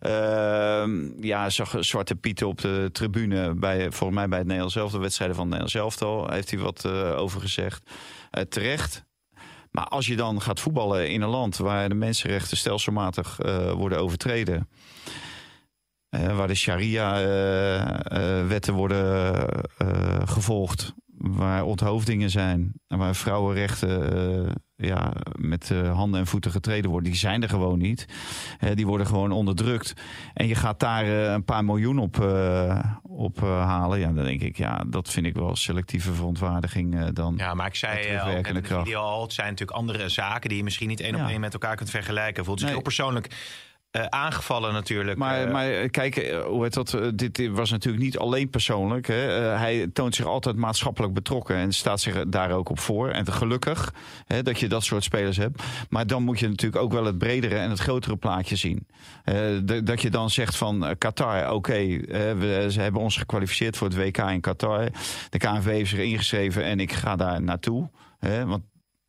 [0.00, 4.98] Ehm, ja, zag Zwarte Pieten op de tribune bij, volgens mij bij het Nederlands Elftal,
[4.98, 7.90] de wedstrijden van het Nederlands Elftal, heeft hij wat eh, over gezegd.
[8.48, 9.04] Terecht.
[9.70, 13.36] Maar als je dan gaat voetballen in een land waar de mensenrechten stelselmatig
[13.74, 14.68] worden overtreden.
[16.14, 19.34] Eh, waar de sharia-wetten worden
[19.78, 20.94] eh, gevolgd.
[21.18, 22.72] Waar onthoofdingen zijn.
[22.88, 24.12] En waar vrouwenrechten
[24.46, 24.52] eh,
[24.88, 27.10] ja, met eh, handen en voeten getreden worden.
[27.10, 28.06] Die zijn er gewoon niet.
[28.58, 29.92] Eh, die worden gewoon onderdrukt.
[30.34, 33.98] En je gaat daar eh, een paar miljoen op, eh, op eh, halen.
[33.98, 37.34] Ja, dan denk ik, ja, dat vind ik wel selectieve verontwaardiging eh, dan.
[37.36, 40.58] Ja, maar ik zei eh, al in video al, het zijn natuurlijk andere zaken die
[40.58, 41.28] je misschien niet één op Ja.
[41.30, 42.44] één met elkaar kunt vergelijken.
[42.44, 42.76] Voelt zich Nee.
[42.76, 43.28] heel persoonlijk
[43.94, 45.18] Eh, aangevallen natuurlijk.
[45.18, 46.98] Maar, eh, maar eh, kijk, hoe heet dat?
[47.14, 49.06] Dit, was natuurlijk niet alleen persoonlijk.
[49.06, 49.14] Hè.
[49.38, 53.08] Hij toont zich altijd maatschappelijk betrokken en staat zich daar ook op voor.
[53.08, 53.94] En gelukkig
[54.26, 55.62] hè, dat je dat soort spelers hebt.
[55.88, 58.86] Maar dan moet je natuurlijk ook wel het bredere en het grotere plaatje zien.
[59.84, 61.76] Dat je dan zegt van Qatar, oké,
[62.38, 64.88] we- ze hebben ons gekwalificeerd voor het WK in Qatar.
[65.30, 67.90] De KNVB heeft zich ingeschreven en ik ga daar naartoe.
[68.18, 68.62] Hè, want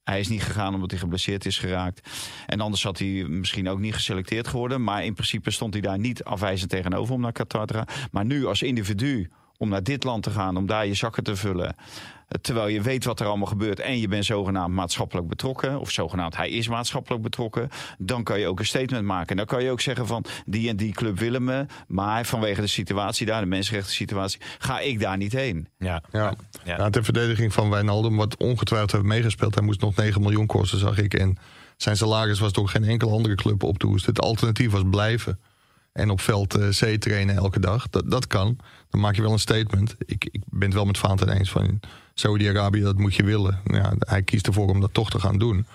[0.06, 2.10] hij is niet gegaan omdat hij geblesseerd is geraakt.
[2.46, 4.84] En anders had hij misschien ook niet geselecteerd geworden.
[4.84, 7.86] Maar in principe stond hij daar niet afwijzend tegenover om naar Qatar te gaan.
[8.12, 11.36] Maar nu als individu om naar dit land te gaan, om daar je zakken te
[11.36, 11.76] vullen.
[12.42, 15.80] Terwijl je weet wat er allemaal gebeurt en je bent zogenaamd maatschappelijk betrokken.
[15.80, 17.70] Of zogenaamd hij is maatschappelijk betrokken.
[17.98, 19.30] Dan kan je ook een statement maken.
[19.30, 21.66] En dan kan je ook zeggen van die en die club willen me.
[21.88, 25.68] Maar vanwege de situatie daar, de mensenrechten situatie, ga ik daar niet heen.
[25.78, 26.04] ja.
[26.12, 26.34] Ja.
[26.64, 26.90] Ja.
[26.90, 29.56] Ter verdediging van Wijnaldum, wat ongetwijfeld heeft meegespeeld.
[29.56, 31.14] Hij moest nog 9 miljoen kosten, zag ik.
[31.14, 31.38] En
[31.78, 34.14] zijn salaris was door geen enkele andere club op te hoesten.
[34.14, 35.40] Het alternatief was blijven.
[35.96, 37.90] En op veld eh, C trainen elke dag.
[37.90, 38.58] Dat, dat kan.
[38.90, 39.96] Dan maak je wel een statement.
[40.06, 41.80] Ik, ik ben het wel met Vaanten eens van
[42.14, 43.60] Saudi-Arabië, dat moet je willen.
[43.66, 45.66] Ja, hij kiest ervoor om dat toch te gaan doen.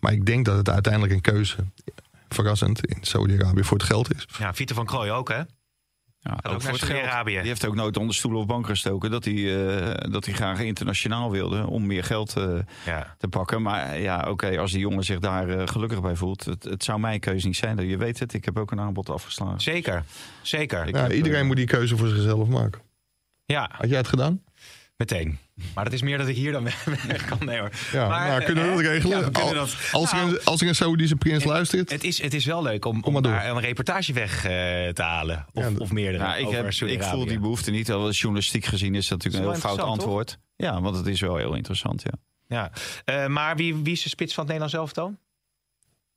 [0.00, 1.56] Maar ik denk dat het uiteindelijk een keuze,
[2.28, 4.26] verrassend, in Saudi-Arabië voor het geld is.
[4.38, 5.42] ja, Vieter van Krooij ook, hè?
[6.20, 7.24] Ja, ook voor het geld.
[7.26, 10.60] Die heeft ook nooit onder stoel of bank gestoken dat hij, eh, dat hij graag
[10.60, 13.14] internationaal wilde om meer geld eh, Ja.
[13.18, 13.62] te pakken.
[13.62, 17.00] Maar ja, oké, als die jongen zich daar eh, gelukkig bij voelt, het, het zou
[17.00, 17.86] mijn keuze niet zijn.
[17.88, 19.60] Je weet het, ik heb ook een aanbod afgeslagen.
[19.60, 20.04] Zeker,
[20.42, 20.86] zeker.
[20.86, 22.80] Ik Ja, heb, iedereen moet die keuze voor zichzelf maken.
[23.44, 24.42] Ja, Had jij het gedaan?
[24.96, 25.38] meteen.
[25.74, 26.84] Maar dat is meer dat ik hier dan weg
[27.28, 27.38] kan.
[27.46, 27.70] Nee hoor.
[27.92, 29.18] Ja, Maar, nou, kunnen we dat eh, regelen?
[29.18, 29.76] ja, we dat.
[29.92, 32.62] Als, Nou, er een, als er een Saoedische prins luistert, Het is, het is wel
[32.62, 34.50] leuk om, om daar een reportage weg eh,
[34.88, 35.46] te halen.
[35.52, 36.24] Of, Ja, of meerdere.
[36.24, 37.90] Ja, ik, over heb, ik voel die behoefte niet.
[37.90, 40.38] Al journalistiek gezien is dat natuurlijk Is een heel fout antwoord.
[40.56, 42.02] Ja, want het is wel heel interessant.
[42.02, 42.12] Ja.
[42.48, 42.70] Ja.
[43.04, 45.16] Eh, maar wie, wie is de spits van het Nederlands elftal?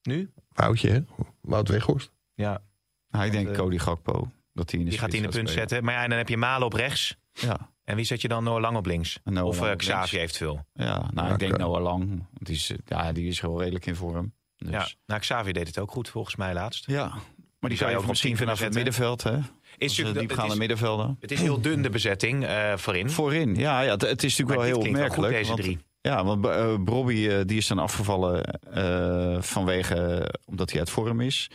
[0.01, 0.31] Nu?
[0.53, 0.99] Woutje, hè?
[1.41, 2.11] Wout Weghorst.
[2.35, 2.61] Ja,
[3.09, 4.31] Nou, ik denk Cody Gakpo.
[4.53, 5.69] Dat hij in de die gaat hij in de punt spelen.
[5.69, 5.85] zetten.
[5.85, 7.17] Maar ja, en dan heb je Malen op rechts.
[7.33, 9.19] Ja, En wie zet je dan Noah Lang op links?
[9.23, 10.11] Noah of Lang eh, op Xavi links.
[10.11, 10.65] eventueel.
[10.73, 11.57] ja nou, Ja, ik denk.
[11.57, 12.07] Noah Lang.
[12.09, 14.33] Want Die is, eh, ja, die is gewoon redelijk in vorm.
[14.57, 14.87] Dus, Ja, ja.
[15.05, 16.87] nou Xavi deed het ook goed volgens mij laatst.
[16.87, 17.21] Maar die zou
[17.69, 19.37] je zou ook je tien misschien kunnen vanaf het middenveld, hè?
[19.77, 21.17] Is natuurlijk- diepgaande het, is, middenvelden.
[21.19, 23.09] het is heel dun de bezetting eh, voorin.
[23.09, 25.33] Voorin, ja, ja het, het is natuurlijk Maar wel dit heel klinkt wel opmerkelijk.
[25.33, 25.89] goed, deze want- drie.
[26.01, 31.21] Ja, want eh Brobby eh, die is dan afgevallen eh, vanwege omdat hij uit vorm
[31.21, 31.49] is.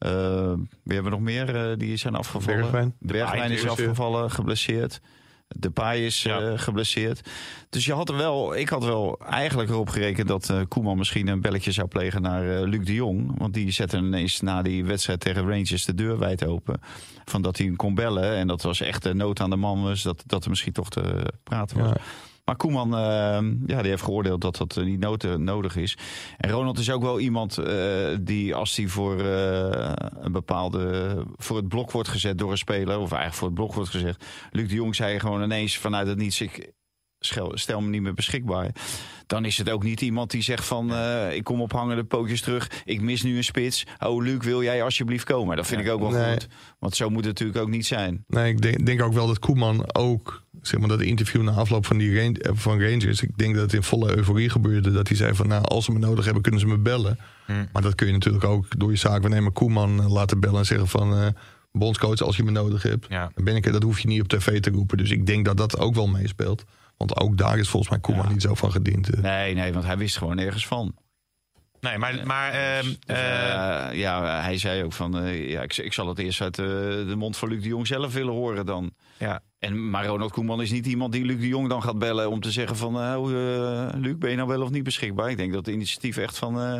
[0.00, 2.60] Eh, wie hebben we nog meer eh, die zijn afgevallen?
[2.60, 2.94] Bergwijn.
[2.98, 5.00] Bergwijn is afgevallen, geblesseerd.
[5.56, 6.40] De Pai is Ja.
[6.40, 7.28] eh, geblesseerd.
[7.70, 11.28] Dus je had er wel, ik had wel eigenlijk erop gerekend dat eh, Koeman misschien
[11.28, 13.38] een belletje zou plegen naar eh, Luc de Jong.
[13.38, 16.80] Want die zette ineens na die wedstrijd tegen Rangers de deur wijd open.
[17.24, 18.34] Van dat hij hem kon bellen.
[18.36, 20.02] En dat was echt een nood aan de man was.
[20.02, 21.88] Dat, dat er misschien toch te praten was.
[21.88, 21.96] Ja.
[22.50, 25.98] Maar Koeman, eh, ja, die heeft geoordeeld dat dat eh, niet nodig is.
[26.38, 31.56] En Ronald is ook wel iemand eh, die als hij voor eh, een bepaalde voor
[31.56, 34.24] het blok wordt gezet door een speler, of eigenlijk voor het blok wordt gezegd.
[34.50, 36.72] Luc de Jong zei gewoon ineens vanuit het niets, ik
[37.54, 38.70] stel me niet meer beschikbaar.
[39.26, 42.40] Dan is het ook niet iemand die zegt van eh, ik kom op hangende pootjes
[42.40, 43.86] terug, ik mis nu een spits.
[43.98, 45.56] Oh Luc, wil jij alsjeblieft komen?
[45.56, 46.32] Dat vind ik ook wel Nee.
[46.32, 46.48] goed.
[46.78, 48.24] Want zo moet het natuurlijk ook niet zijn.
[48.28, 51.86] Nee, ik denk, denk ook wel dat Koeman ook, zeg maar, dat interview na afloop
[51.86, 54.90] van, die eh, van Rangers, ik denk dat het in volle euforie gebeurde.
[54.90, 57.18] Dat hij zei van, nou, als ze me nodig hebben, kunnen ze me bellen.
[57.46, 57.68] Hmm.
[57.72, 60.88] Maar dat kun je natuurlijk ook door je zaakwaarnemer Koeman eh, laten bellen en zeggen
[60.88, 61.26] van, eh
[61.72, 63.30] bondscoach, als je me nodig hebt, Ja.
[63.34, 63.72] dan ben ik er.
[63.72, 64.96] Dat hoef je niet op tv te roepen.
[64.98, 66.64] Dus ik denk dat dat ook wel meespeelt.
[67.00, 68.32] Want ook daar is volgens mij Koeman Ja.
[68.32, 69.10] niet zo van gediend.
[69.14, 69.20] eh.
[69.22, 70.94] Nee, nee, want hij wist gewoon nergens van.
[71.80, 75.76] Nee, maar, maar ehm, Dus, eh, eh, ja, hij zei ook van, eh, ja, ik,
[75.76, 78.66] ik zal het eerst uit eh, de mond van Luc de Jong zelf willen horen
[78.66, 78.90] dan.
[79.18, 79.40] ja.
[79.58, 82.40] En, maar Ronald Koeman is niet iemand die Luc de Jong dan gaat bellen om
[82.40, 85.30] te zeggen van, eh, eh, Luc, ben je nou wel of niet beschikbaar?
[85.30, 86.72] Ik denk dat het initiatief echt van eh,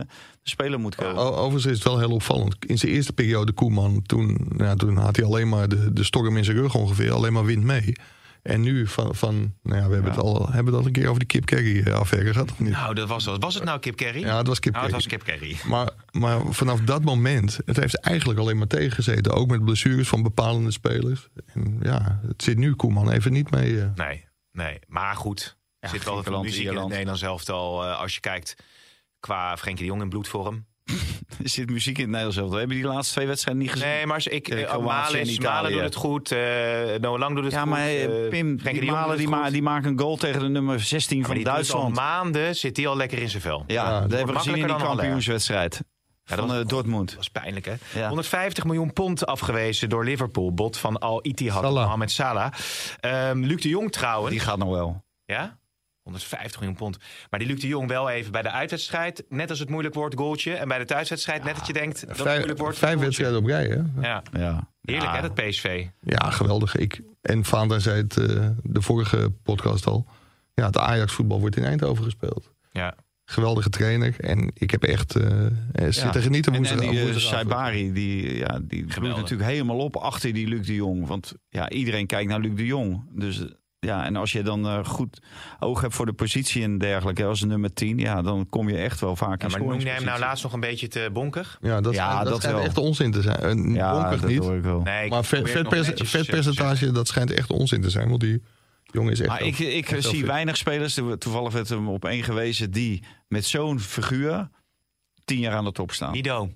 [0.42, 1.16] de speler moet komen.
[1.22, 2.56] O- Overigens is het wel heel opvallend.
[2.66, 6.36] In zijn eerste periode Koeman, toen, ja, toen had hij alleen maar de, de storm
[6.36, 7.12] in zijn rug ongeveer.
[7.12, 7.92] Alleen maar wind mee.
[8.42, 10.16] En nu van, van nou ja, we hebben, Ja.
[10.18, 12.50] het al, hebben we het al een keer over die Kip Kerry eh, affaire gehad
[12.50, 12.70] of niet?
[12.70, 14.20] Nou, dat was, was het nou Kip Kerry?
[14.20, 15.56] Ja, het was Kip Nou, het was Kip Kerry.
[15.66, 19.32] Maar, maar vanaf dat moment, het heeft eigenlijk alleen maar tegengezeten.
[19.32, 21.28] Ook met blessures van bepalende spelers.
[21.54, 23.80] En ja, het zit nu Koeman even niet mee.
[23.80, 23.88] eh.
[23.94, 24.78] Nee, nee.
[24.86, 26.90] Maar goed, er zit wel Griekenland, muziek in het Ierland.
[26.92, 27.84] Nederlands elftal.
[27.84, 28.56] eh, als je kijkt
[29.20, 30.66] qua Frenkie de Jong in bloedvorm.
[31.42, 32.58] Er zit muziek in het Nederlands elftal.
[32.58, 33.88] Hebben die laatste twee wedstrijden niet gezien?
[33.88, 35.52] Nee, maar als ik, eh, Malen, en is, Italië.
[35.54, 36.32] Malen doet het goed.
[36.32, 36.38] eh
[37.00, 37.68] Noah Lang doet het ja, goed.
[37.68, 40.48] maar eh, eh, Pim, die, Jong Malen, die, ma die maken een goal tegen de
[40.48, 41.84] nummer 16 Maar van die Duitsland.
[41.84, 43.64] Al maanden zit hij al lekker in zijn vel.
[43.66, 47.06] Ja, Ja, dat hebben we gezien in die kampioenswedstrijd Ja, van dat was- eh, Dortmund.
[47.08, 47.74] Dat was pijnlijk, hè?
[48.00, 48.08] Ja.
[48.08, 50.54] 150 miljoen pond afgewezen door Liverpool.
[50.54, 51.84] Bot van Al Ittihad, Salah.
[51.84, 52.52] Mohamed Salah.
[53.00, 54.30] Ehm, Luc de Jong trouwens.
[54.30, 55.04] Die gaat nog wel.
[55.24, 55.58] Ja?
[56.02, 56.98] 150 miljoen pond.
[57.30, 59.24] Maar die Luc de Jong wel even bij de uitwedstrijd.
[59.28, 60.54] Net als het moeilijk wordt, goaltje.
[60.54, 62.78] En bij de thuiswedstrijd, net dat je denkt dat het Vijf, moeilijk wordt.
[62.78, 64.00] vijf wedstrijden op rij, hè?
[64.08, 64.68] Ja, Ja.
[64.82, 65.20] heerlijk Ja.
[65.20, 65.86] hè, dat PSV.
[66.00, 66.76] Ja, geweldig.
[66.76, 70.06] Ik, en Vaandra zei het eh, de vorige podcast al.
[70.54, 72.52] Ja, het Ajax-voetbal wordt in Eindhoven gespeeld.
[72.72, 72.94] Ja.
[73.24, 74.14] Geweldige trainer.
[74.20, 77.16] En ik heb echt eh, eh, zitten genieten En, en die uh.
[77.16, 81.06] Saibari, die, ja, die bloeit natuurlijk helemaal op achter die Luc de Jong.
[81.06, 83.02] Want ja, iedereen kijkt naar Luc de Jong.
[83.12, 83.44] Dus
[83.80, 85.20] ja, en als je dan eh, goed
[85.60, 88.76] oog hebt voor de positie en dergelijke, als een nummer 10, ja, dan kom je
[88.76, 91.08] echt wel vaak Ja, in maar noem jij hem nou laatst nog een beetje te
[91.12, 91.58] bonkig?
[91.62, 92.66] Ja, dat, Ja, schijnt- dat, dat schijnt wel.
[92.66, 93.72] echt onzin te zijn.
[93.74, 94.38] Ja, bonkig dat niet.
[94.38, 94.80] hoor ik wel.
[94.80, 98.08] Nee, ik Maar vet, vetpercentage, dat schijnt echt onzin te zijn.
[98.08, 98.42] Want die
[98.84, 99.28] jongen is echt...
[99.28, 100.26] Maar ik, ik echt zie fit.
[100.26, 104.48] weinig spelers, to- toevallig werd hem op één gewezen, die met zo'n figuur
[105.24, 106.12] tien jaar aan de top staan.
[106.12, 106.50] Nido.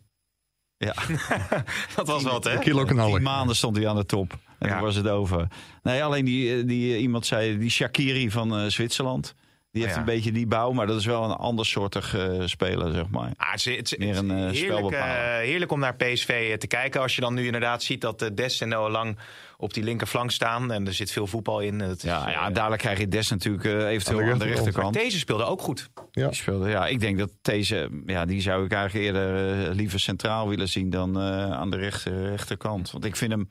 [0.76, 0.94] Ja.
[1.96, 2.58] dat was wat, hè?
[2.58, 3.22] Kilo Tien knaller.
[3.22, 4.38] maanden stond hij aan de top.
[4.58, 4.74] En Ja.
[4.74, 5.46] toen was het over.
[5.82, 9.34] Nee, alleen die, eh, die eh, iemand zei, die Shakiri van eh, Zwitserland.
[9.72, 10.00] Die heeft Ja.
[10.00, 13.32] een beetje die bouw, maar dat is wel een ander soortig speler, zeg maar.
[13.36, 14.96] Ah, het is, het is- Meer een, eh, heerlijk,
[15.42, 17.00] heerlijk om naar PSV te kijken.
[17.00, 19.18] Als je dan nu inderdaad ziet dat Des en Noah Lang
[19.56, 20.72] op die linkerflank staan.
[20.72, 21.80] En er zit veel voetbal in.
[21.80, 24.94] Het is, Ja, ja, dadelijk krijg je Des natuurlijk eventueel Aan de aan de rechterkant.
[24.94, 25.90] deze speelde ook goed.
[26.10, 26.26] Ja.
[26.26, 30.48] Die speelde, ja, ik denk dat deze, ja, die zou ik eigenlijk eerder liever centraal
[30.48, 32.90] willen zien dan eh, aan de rechter, rechterkant.
[32.90, 33.48] Want ik vind hem,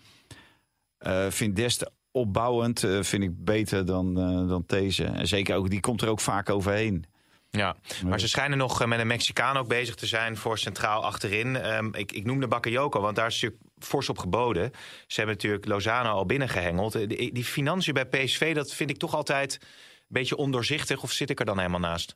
[1.04, 5.04] eh vind Dest opbouwend, eh, vind ik beter dan, eh, dan deze.
[5.04, 7.06] En zeker ook, die komt er ook vaak overheen.
[7.50, 11.56] Ja, maar ze schijnen nog met een Mexicaan ook bezig te zijn voor centraal achterin.
[11.56, 14.72] Ehm, ik, ik noemde Bakayoko, want daar is natuurlijk fors op geboden.
[15.08, 16.96] Ze hebben natuurlijk Lozano al binnengehengeld.
[16.96, 19.68] Eh, Die, die financiën bij PSV, dat vind ik toch altijd een
[20.08, 21.04] beetje ondoorzichtig.
[21.04, 22.16] Of zit ik er dan helemaal naast?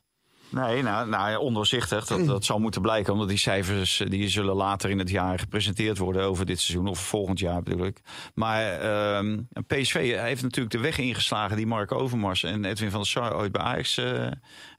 [0.50, 2.06] Nee, nou, nou ja, ondoorzichtig.
[2.06, 3.12] Dat, dat zal moeten blijken.
[3.12, 6.86] Omdat die cijfers eh, die zullen later in het jaar gepresenteerd worden over dit seizoen.
[6.86, 8.00] Of volgend jaar bedoel ik.
[8.34, 13.08] Maar ehm, PSV heeft natuurlijk de weg ingeslagen die Mark Overmars en Edwin van der
[13.08, 14.26] Sar ooit bij Ajax eh,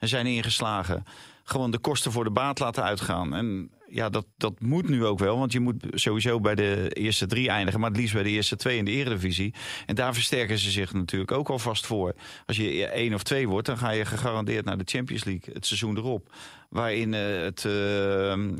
[0.00, 1.04] zijn ingeslagen.
[1.44, 3.34] Gewoon de kosten voor de baat laten uitgaan.
[3.34, 5.38] En ja, dat, dat moet nu ook wel.
[5.38, 7.80] Want je moet sowieso bij de eerste drie eindigen.
[7.80, 9.54] Maar het liefst bij de eerste twee in de eredivisie.
[9.86, 12.14] En daar versterken ze zich natuurlijk ook alvast voor.
[12.46, 15.66] Als je één of twee wordt, dan ga je gegarandeerd naar de Champions League het
[15.66, 16.32] seizoen erop.
[16.68, 17.72] Waarin eh, het, eh,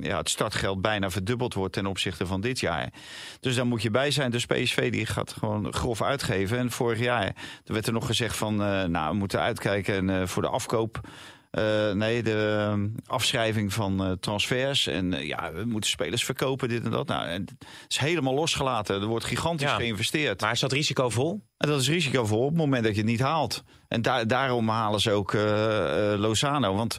[0.01, 2.93] ja, het startgeld bijna verdubbeld wordt ten opzichte van dit jaar.
[3.41, 4.31] Dus daar moet je bij zijn.
[4.31, 6.59] Dus PSV die gaat gewoon grof uitgeven.
[6.59, 7.25] En vorig jaar
[7.65, 8.63] er werd er nog gezegd van...
[8.63, 11.01] eh, nou, we moeten uitkijken voor de afkoop...
[11.51, 14.87] Eh, nee, de ehm, afschrijving van eh, transfers.
[14.87, 17.07] En eh, ja, we moeten spelers verkopen, dit en dat.
[17.07, 19.01] Nou, en het is helemaal losgelaten.
[19.01, 19.73] Er wordt gigantisch Ja.
[19.73, 20.43] Maar geïnvesteerd.
[20.43, 21.45] is dat risicovol?
[21.57, 23.65] En dat is risicovol op het moment dat je het niet haalt.
[23.89, 25.33] En daar daarom halen ze ook
[26.17, 26.75] Lozano.
[26.75, 26.99] Want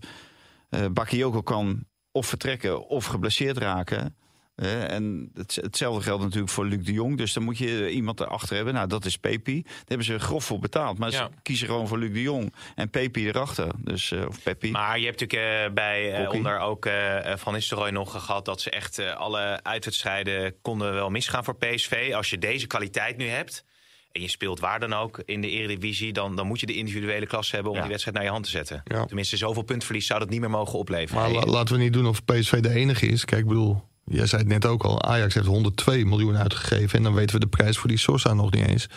[0.70, 4.16] eh Bakayoko kan of vertrekken of geblesseerd raken.
[4.56, 7.18] Eh, en het, hetzelfde geldt natuurlijk voor Luc de Jong.
[7.18, 8.74] Dus dan moet je iemand erachter hebben.
[8.74, 9.62] Nou, dat is Pepi.
[9.64, 10.98] Daar hebben ze grof voor betaald.
[10.98, 11.18] Maar Ja.
[11.18, 12.54] ze kiezen gewoon voor Luc de Jong.
[12.76, 13.68] En Pepi erachter.
[13.78, 14.72] Dus, eh, of Pepi.
[14.72, 18.46] Maar je hebt natuurlijk eh, bij eh, onder ook eh, Van Nistelrooy nog gehad...
[18.46, 22.12] dat ze echt alle uitwedstrijden konden wel misgaan voor PSV.
[22.16, 23.66] Als je deze kwaliteit nu hebt...
[24.12, 26.14] en je speelt waar dan ook in de Eredivisie...
[26.14, 27.84] dan, dan moet je de individuele klasse hebben om Ja.
[27.84, 28.82] die wedstrijd naar je hand te zetten.
[28.86, 29.06] Ja.
[29.06, 31.22] Tenminste, zoveel puntverlies zou dat niet meer mogen opleveren.
[31.22, 33.26] Maar la- laten we niet doen of PSV de enige is.
[33.26, 35.04] Kijk, ik bedoel, jij zei het net ook al.
[35.04, 36.98] Ajax heeft 102 miljoen uitgegeven.
[36.98, 38.88] En dan weten we de prijs voor die Sosa nog niet eens.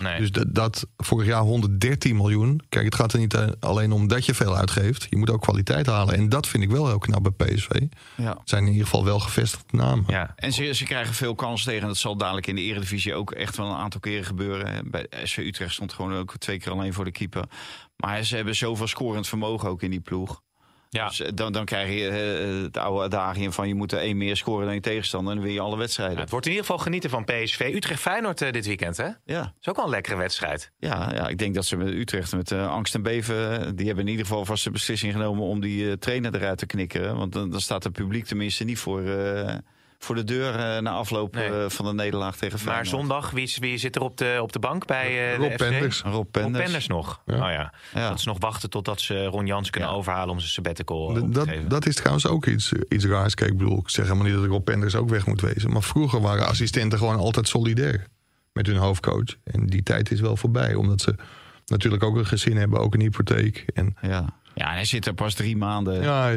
[0.00, 0.18] nee.
[0.18, 2.60] Dus dat, dat vorig jaar 113 miljoen.
[2.68, 5.06] Kijk, het gaat er niet eh, alleen om dat je veel uitgeeft.
[5.10, 6.14] Je moet ook kwaliteit halen.
[6.14, 7.68] En dat vind ik wel heel knap bij PSV.
[7.68, 8.38] Het ja.
[8.44, 10.04] zijn in ieder geval wel gevestigde namen.
[10.06, 10.32] ja.
[10.36, 11.82] En ze, ze krijgen veel kans tegen.
[11.82, 14.90] En dat zal dadelijk in de Eredivisie ook echt wel een aantal keren gebeuren.
[14.90, 17.44] Bij SV Utrecht stond gewoon ook twee keer alleen voor de keeper.
[17.96, 20.42] Maar ze hebben zoveel scorend vermogen ook in die ploeg.
[20.92, 21.08] Ja.
[21.08, 24.16] Dus eh, dan, dan krijg je eh, het oude adagium van je moet er één
[24.16, 25.30] meer scoren dan je tegenstander.
[25.32, 26.18] En dan win je alle wedstrijden.
[26.18, 27.70] het wordt in ieder geval genieten van PSV.
[27.74, 29.08] Utrecht-Feyenoord eh, dit weekend, hè?
[29.24, 30.72] Ja, is ook wel een lekkere wedstrijd.
[30.78, 33.76] ja, ja, ik denk dat ze met Utrecht met angst en beven...
[33.76, 37.16] die hebben in ieder geval vast de beslissing genomen om die trainer eruit te knikkeren.
[37.16, 39.02] Want dan, dan staat het publiek tenminste niet voor,
[40.02, 41.48] voor de deur eh, na afloop Nee.
[41.48, 42.88] eh, van de nederlaag tegen Maar Feyenoord.
[42.88, 45.56] zondag, wie, wie zit er op de, op de bank bij eh Rob de FC?
[45.70, 46.02] Penders.
[46.02, 46.64] Rob Rob Penders.
[46.64, 47.22] Penders nog.
[47.26, 47.34] Ja.
[47.34, 47.72] Oh ja.
[47.94, 48.08] Ja.
[48.08, 49.96] Dat is nog wachten totdat ze Ron Jans kunnen Ja.
[49.96, 51.68] overhalen om zijn sabbatical te Dat, geven.
[51.68, 53.34] dat is trouwens ook iets, iets raars.
[53.34, 55.72] Kijk, ik bedoel, ik zeg helemaal niet dat Rob Penders ook weg moet wezen.
[55.72, 58.06] Maar vroeger waren assistenten gewoon altijd solidair
[58.52, 59.36] met hun hoofdcoach.
[59.44, 61.14] En die tijd is wel voorbij, omdat ze
[61.66, 63.64] natuurlijk ook een gezin hebben, ook een hypotheek.
[63.74, 64.38] En Ja.
[64.54, 66.02] Ja, hij zit er pas drie maanden.
[66.02, 66.32] ja,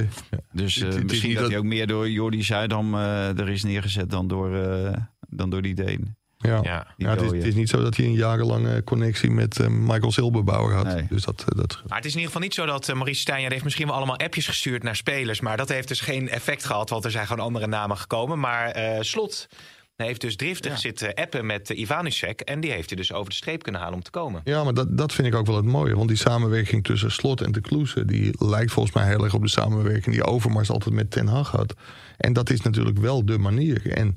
[0.51, 4.09] Dus eh, misschien dat dat- hij ook meer door Jordi Zuidam eh, er is neergezet
[4.09, 4.93] dan door, eh,
[5.29, 6.15] dan door die Deen.
[6.37, 6.59] ja.
[6.63, 6.87] Ja.
[6.97, 7.39] Die Ja, het, is, dooie.
[7.39, 10.85] het is niet zo dat hij een jarenlange connectie met Michael Silberbauer had.
[10.85, 11.05] Nee.
[11.09, 13.51] Dus dat, dat, Maar het is in ieder geval niet zo dat uh, Maurice Stijn...
[13.51, 15.39] heeft misschien wel allemaal appjes gestuurd naar spelers...
[15.41, 18.39] maar dat heeft dus geen effect gehad, want er zijn gewoon andere namen gekomen.
[18.39, 19.47] Maar eh, Slot,
[19.95, 20.77] Hij heeft dus driftig Ja.
[20.77, 22.41] zitten appen met uh, Ivanusek.
[22.41, 24.41] En die heeft hij dus over de streep kunnen halen om te komen.
[24.43, 25.95] Ja, maar dat, dat vind ik ook wel het mooie.
[25.95, 28.05] Want die samenwerking tussen Slot en de Kloese...
[28.05, 30.15] die lijkt volgens mij heel erg op de samenwerking...
[30.15, 31.73] die Overmars altijd met Ten Hag had.
[32.17, 33.91] En dat is natuurlijk wel de manier.
[33.91, 34.15] En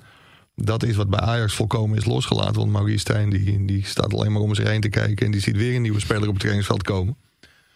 [0.55, 2.55] dat is wat bij Ajax volkomen is losgelaten.
[2.55, 5.27] Want Maurice Stijn die, die staat alleen maar om zich heen te kijken...
[5.27, 7.17] en die ziet weer een nieuwe speler op het trainingsveld komen.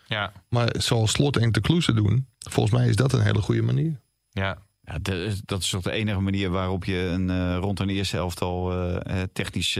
[0.07, 2.27] Ja, Maar zoals Slot en de Kloese doen...
[2.39, 4.01] volgens mij is dat een hele goede manier.
[4.31, 4.59] ja.
[4.81, 4.99] Ja,
[5.45, 9.23] dat is toch de enige manier waarop je een, eh, rond een eerste elftal eh,
[9.23, 9.79] eh, technisch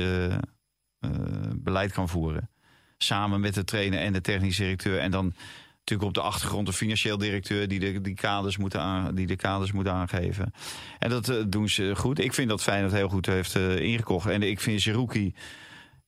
[1.57, 2.51] beleid kan voeren.
[2.99, 4.99] Samen met de trainer en de technisch directeur.
[4.99, 5.35] En dan
[5.79, 9.37] natuurlijk op de achtergrond de financieel directeur die de, die kaders, moet aan, die de
[9.37, 10.53] kaders moet aangeven.
[10.99, 12.19] En dat doen ze goed.
[12.19, 14.27] Ik vind dat Feyenoord heel goed heeft ingekocht.
[14.27, 15.35] En ik vind Zerouki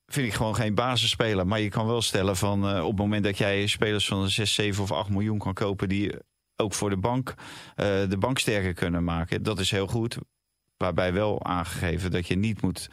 [0.06, 1.46] vind ik gewoon geen basisspeler.
[1.46, 4.82] Maar je kan wel stellen van op het moment dat jij spelers van 6, 7
[4.82, 5.88] of 8 miljoen kan kopen...
[5.88, 6.12] die
[6.62, 7.34] ook voor de bank
[7.76, 9.42] eh, de bank sterker kunnen maken.
[9.42, 10.16] Dat is heel goed.
[10.76, 12.88] Waarbij wel aangegeven dat je niet moet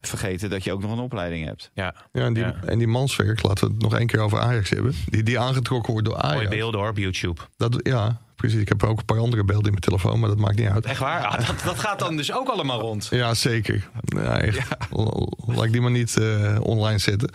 [0.00, 1.70] vergeten dat je ook nog een opleiding hebt.
[1.74, 1.94] ja.
[2.12, 2.54] Ja, en, die, Ja.
[2.66, 4.94] en die Manswerk, laten we het nog één keer over Ajax hebben...
[5.06, 6.48] die, die aangetrokken wordt door Mooie Ajax.
[6.48, 7.40] beelden hoor op YouTube.
[7.56, 8.60] Dat, ja, precies.
[8.60, 10.20] Ik heb ook een paar andere beelden in mijn telefoon...
[10.20, 10.84] maar dat maakt niet uit.
[10.84, 11.24] Echt waar?
[11.26, 13.06] Ah, dat, dat gaat dan dus ook allemaal rond.
[13.10, 13.88] Ja, zeker.
[14.04, 14.68] Ja, echt.
[14.90, 17.30] L- Laat ik die maar niet eh, online zetten.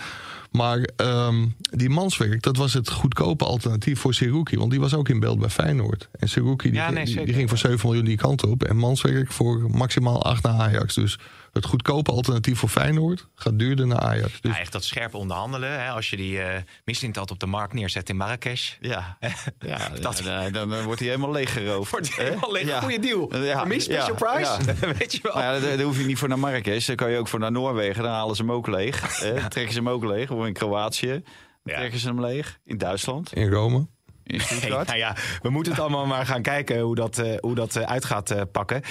[0.55, 4.57] Maar ehm, die Manswerk, dat was het goedkope alternatief voor Seruki.
[4.57, 6.09] Want die was ook in beeld bij Feyenoord.
[6.19, 7.33] En Seruki die, Ja, nee, die- die, zeker.
[7.33, 8.63] ging voor 7 miljoen die kant op.
[8.63, 10.93] En Manswerk voor maximaal 8 naar Ajax.
[10.95, 11.19] Dus
[11.55, 14.41] het goedkope alternatief voor Feyenoord gaat duurder naar Ajax.
[14.41, 15.81] Dus Ja, echt dat scherp onderhandelen.
[15.81, 15.89] Hè?
[15.89, 16.37] Als je die
[16.85, 18.73] uh, op de markt neerzet in Marrakesh.
[18.79, 19.17] Ja,
[19.59, 21.91] ja Dat- dan, dan, dan wordt hij helemaal leeggeroofd.
[21.91, 22.67] Wordt helemaal leeg.
[22.67, 22.79] Ja.
[22.79, 23.37] Goeie deal.
[23.43, 24.75] Ja, me, special ja, price.
[24.81, 24.93] ja.
[24.99, 25.33] Weet je wel.
[25.33, 26.87] Maar ja, daar, daar hoef je niet voor naar Marrakesh.
[26.87, 28.03] Dan kan je ook voor naar Noorwegen.
[28.03, 29.01] Dan halen ze hem ook leeg.
[29.21, 29.33] hè?
[29.33, 30.31] Dan trekken ze hem ook leeg.
[30.31, 31.23] Of in Kroatië.
[31.63, 32.59] Trekken ze hem leeg.
[32.65, 33.33] In Duitsland.
[33.33, 33.87] in Rome.
[34.23, 34.87] In Hey, Stuttgart.
[34.87, 37.83] nou ja, we moeten het allemaal maar gaan kijken hoe dat, eh, hoe dat eh,
[37.83, 38.81] uit gaat eh, pakken.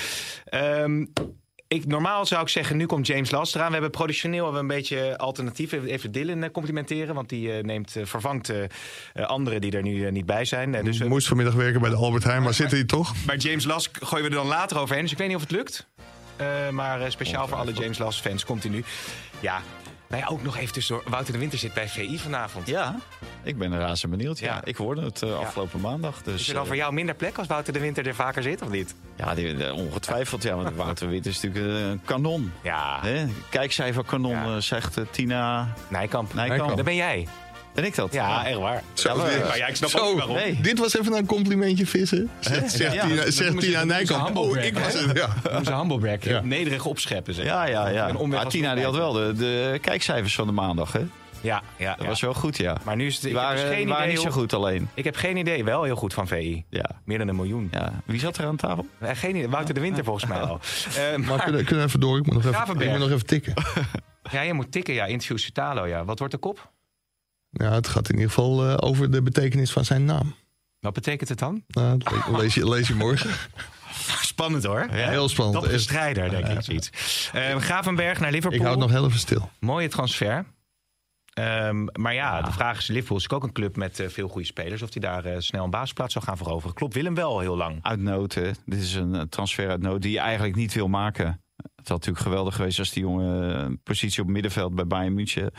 [0.45, 1.05] Ehm,
[1.75, 3.67] ik, normaal zou ik zeggen, nu komt James Last eraan.
[3.67, 3.91] We hebben
[4.53, 5.73] we een beetje alternatief.
[5.73, 8.53] Even Dylan eh, complimenteren, want die eh, neemt, eh, vervangt
[9.15, 10.85] anderen die er nu niet bij zijn.
[10.85, 13.15] Dus, Moest vanmiddag werken bij de Albert Heijn, maar zit hij toch?
[13.27, 15.03] maar James Last gooien we er dan later overheen.
[15.03, 15.87] Dus ik weet niet of het lukt.
[16.71, 18.85] Maar speciaal voor alle James Last fans komt hij nu.
[19.41, 19.63] Ja,
[20.15, 21.05] nou ja, ook nog even tussendoor.
[21.11, 22.67] Wouter de Winter zit bij VI vanavond.
[22.67, 22.97] Ja,
[23.43, 24.39] ik ben er razend benieuwd.
[24.39, 24.55] Ja.
[24.55, 24.65] Ja.
[24.65, 26.23] Ik hoorde het eh, afgelopen maandag.
[26.23, 28.43] Dus, Is er dan eh, voor jou minder plek als Wouter de Winter er vaker
[28.43, 28.95] zit, of niet?
[29.17, 30.43] Ja, die, eh, ongetwijfeld.
[30.43, 32.53] Ja, want Wouter Wit is natuurlijk een kanon.
[32.63, 33.25] Ja, Hè?
[33.49, 36.35] Kijkcijfer kanon, zegt Tina Nijkamp.
[36.35, 36.35] Nijkamp.
[36.35, 36.77] Nijkamp.
[36.77, 37.29] Dat ben jij.
[37.75, 38.13] Ben ik dat?
[38.13, 38.83] Ja, echt waar.
[38.93, 40.37] Zo, dit- maar ja, ik snap zo, ook waarom.
[40.37, 40.59] Nee.
[40.61, 42.31] Dit was even een complimentje vissen.
[42.41, 44.37] Zegt, zegt Ja, zegt ze- Tina Nijkamp.
[44.37, 45.17] Oh, ik was het.
[45.19, 45.29] Ja.
[45.53, 46.25] Noem ze humblebrag.
[46.25, 46.41] Ja.
[46.41, 47.45] Nederig opscheppen, zeg.
[47.45, 48.45] Ja, ja, ja.
[48.49, 50.93] Tina die had wel de, de kijkcijfers van de maandag.
[50.93, 51.01] Hè?
[51.41, 52.09] Ja, ja, Dat ja.
[52.09, 52.77] was wel goed, ja.
[52.85, 53.23] Maar nu is het...
[53.23, 54.89] Die ik heb waren, dus geen die waren idee niet zo goed alleen.
[54.95, 55.65] Ik heb geen idee.
[55.65, 56.65] Wel heel goed van VI.
[56.71, 56.85] Ja.
[57.05, 57.69] Meer dan een miljoen.
[57.71, 57.93] ja.
[58.05, 58.87] Wie zat er aan tafel?
[58.99, 59.49] Eh, Geen idee.
[59.49, 60.61] Wouter de Winter volgens mij al.
[60.97, 62.19] Eh, Maar maar, kunnen, kunnen we even door?
[62.19, 63.55] Ik moet nog even, ik moet nog even tikken.
[64.31, 64.95] ja, je moet tikken.
[64.95, 65.87] Ja, interview Sutalo.
[65.87, 66.05] Ja.
[66.05, 66.73] Wat wordt de kop?
[67.55, 70.35] Ja, het gaat in ieder geval eh, over de betekenis van zijn naam.
[70.81, 71.65] Wat betekent het dan?
[71.69, 73.31] Nou, dat le- lees, je, lees je morgen.
[74.23, 74.87] Spannend hoor.
[74.91, 75.65] Heel spannend.
[75.65, 76.63] Dat is strijder, denk ik.
[76.63, 76.91] Zoiets.
[77.33, 78.59] Eh, Gravenberg naar Liverpool.
[78.59, 79.51] Ik hou het nog heel even stil.
[79.61, 80.45] Mooie transfer.
[81.35, 84.47] Ehm, maar ja, de vraag is: Liverpool is ook een club met eh, veel goede
[84.47, 84.83] spelers.
[84.83, 86.75] Of die daar eh, snel een basisplaats zou gaan veroveren.
[86.75, 87.79] Klopt Willem wel heel lang.
[87.83, 88.35] Uit nood.
[88.35, 88.51] hè.
[88.67, 91.43] Dit is een transfer uit nood die je eigenlijk niet wil maken.
[91.85, 95.51] Het had natuurlijk geweldig geweest als die jongen een positie op middenveld bij Bayern München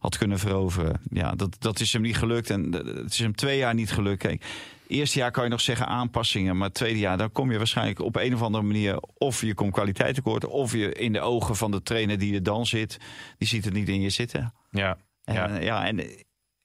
[0.00, 1.00] had kunnen veroveren.
[1.10, 2.50] Ja, dat, dat is hem niet gelukt.
[2.50, 4.18] En eh, het is hem twee jaar niet gelukt.
[4.18, 4.44] Kijk,
[4.86, 6.56] eerste jaar kan je nog zeggen aanpassingen.
[6.56, 9.00] Maar het tweede jaar, dan kom je waarschijnlijk op een of andere manier...
[9.14, 10.44] of je komt kwaliteit tekort...
[10.44, 12.98] of je in de ogen van de trainer die er dan zit...
[13.38, 14.54] die ziet het niet in je zitten.
[14.70, 14.98] Ja.
[15.24, 15.48] En, Ja.
[15.48, 15.58] ja.
[15.58, 16.00] ja, en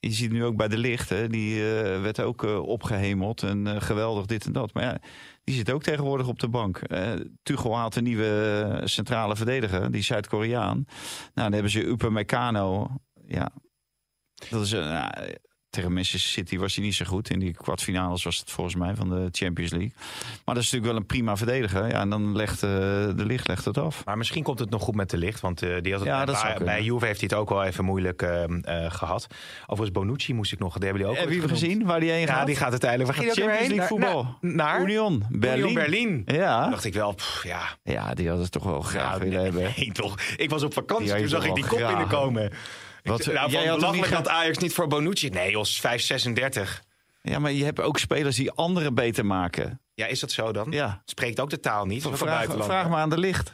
[0.08, 3.68] je ziet nu ook bij de licht, hè, die eh, werd ook eh, opgehemeld en
[3.68, 4.74] eh, geweldig dit en dat.
[4.74, 4.98] Maar ja,
[5.44, 6.78] die zit ook tegenwoordig op de bank.
[6.78, 7.12] Eh
[7.44, 10.84] Tuchel haalt een nieuwe centrale verdediger, die Zuid-Koreaan.
[10.86, 10.88] Nou,
[11.34, 12.90] dan hebben ze Uper Meccano.
[13.28, 13.52] Ja,
[14.50, 15.10] dat is een.
[15.76, 17.30] Tegen Manchester City was hij niet zo goed.
[17.30, 19.92] In die kwartfinales was het volgens mij van de Champions League.
[20.46, 21.88] Maar dat is natuurlijk wel een prima verdediger.
[21.88, 22.70] Ja, en dan legt eh,
[23.16, 24.06] de licht legt het af.
[24.06, 25.40] Maar misschien komt het nog goed met de licht.
[25.40, 27.86] Want eh, die had het Ja, bij, bij, Juve heeft hij het ook wel even
[27.86, 28.44] moeilijk eh,
[28.88, 29.28] gehad.
[29.62, 30.74] Overigens, Bonucci moest ik nog.
[30.74, 31.72] Die hebben die ook Heb je ooit hem genoemd.
[31.74, 32.46] gezien waar die heen Ja, gaat?
[32.46, 33.12] die gaat uiteindelijk.
[33.18, 33.68] Waar Gaat Champions?
[33.68, 34.38] League voetbal.
[34.42, 35.60] Naar, naar Union Berlin.
[35.60, 36.24] Union Berlin.
[36.26, 36.70] Ja.
[36.70, 37.78] dacht ik wel, pff, ja.
[37.84, 39.64] ja, die had het toch wel graag willen nee, hebben.
[39.78, 40.20] nee, toch.
[40.38, 42.52] Ik was op vakantie, toen zag ik die kop binnenkomen.
[43.12, 45.30] Wat, ik, nou, jij had belachelijk niet dat Ajax niet voor Bonucci.
[45.30, 46.62] Nee, als 5,36.
[47.22, 49.82] Ja, maar je hebt ook spelers die anderen beter maken.
[49.94, 50.68] Ja, is dat zo dan?
[50.72, 51.02] Ja.
[51.06, 52.02] Spreekt ook de taal niet.
[52.02, 52.66] Vraag, buitenlander.
[52.66, 53.52] vraag maar aan de licht.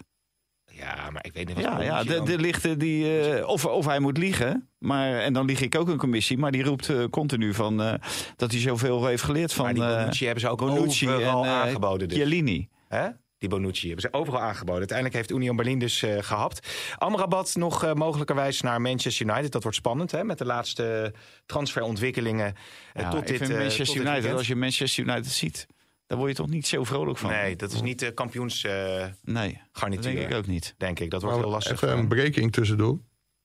[0.65, 3.29] Ja, maar ik weet niet wat Ja, ja de, de lichten die.
[3.31, 4.69] eh, of, of hij moet liegen.
[4.77, 6.37] Maar, en dan lieg ik ook een commissie.
[6.37, 7.93] Maar die roept eh, continu van, eh,
[8.35, 9.65] dat hij zoveel heeft geleerd van.
[9.65, 11.27] Maar die eh, Bonucci hebben ze ook Bonucci en eh,
[11.61, 12.07] aangeboden.
[12.07, 12.17] Dus.
[12.17, 12.69] Chiellini.
[12.87, 13.07] Hè?
[13.41, 14.77] Die Bonucci hebben ze overal aangeboden.
[14.77, 16.67] Uiteindelijk heeft Union Berlin dus eh, gehapt.
[16.97, 19.51] Amrabat nog eh, mogelijkerwijs naar Manchester United.
[19.51, 21.13] Dat wordt spannend hè, met de laatste
[21.45, 22.55] transferontwikkelingen.
[22.93, 25.67] eh, Ja, tot ik dit, vind eh, tot dit United, als je Manchester United ziet,
[26.07, 27.29] daar word je toch niet zo vrolijk van.
[27.29, 29.59] Nee, dat is niet de kampioensgarnituur, Nee,
[29.95, 30.73] dat denk ik ook niet.
[30.77, 31.09] denk ik.
[31.09, 31.71] Dat wordt heel lastig.
[31.73, 32.07] Even een hem.
[32.07, 32.99] breaking tussendoor.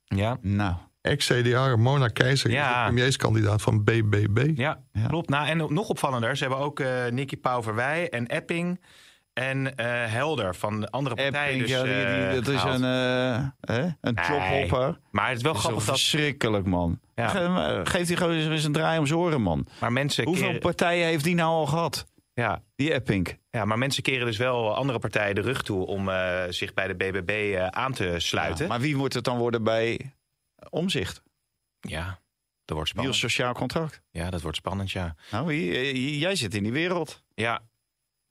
[0.04, 0.38] Ja.
[0.40, 2.78] Nou, Ex-CDA Mona Keizer is Ja.
[2.86, 4.50] de premierskandidaat van BBB.
[4.58, 5.06] Ja, Ja.
[5.06, 5.28] klopt.
[5.28, 8.80] Nou, en nog opvallender, ze hebben ook eh Nicky Pauverwij en Epping
[9.36, 11.58] en eh, Helder van andere partijen.
[11.58, 13.82] Dus, eh, dat is een, eh, hè?
[14.00, 14.24] een Nee.
[14.24, 14.98] klophopper.
[15.10, 15.84] Maar het is wel Dat is grappig toch dat...
[15.84, 17.00] verschrikkelijk, man.
[17.14, 17.28] Ja.
[17.28, 19.66] Ge- Geef die gozer eens een draai om zijn oren, man.
[19.80, 22.06] Maar mensen, Hoeveel keren, partijen heeft die nou al gehad?
[22.32, 23.38] ja, Die Epping.
[23.50, 26.10] ja, maar mensen keren dus wel andere partijen de rug toe om
[26.48, 28.64] zich bij de BBB aan te sluiten.
[28.64, 30.14] Ja, maar wie moet het dan worden bij
[30.70, 31.22] Omzicht?
[31.80, 32.04] Ja,
[32.64, 33.14] dat wordt spannend.
[33.14, 34.02] als sociaal contract?
[34.10, 35.14] Ja, dat wordt spannend, ja.
[35.30, 35.54] Nou,
[36.18, 37.22] jij zit in die wereld.
[37.34, 37.60] Ja.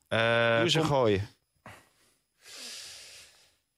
[0.08, 1.28] Doe een kom- gooien.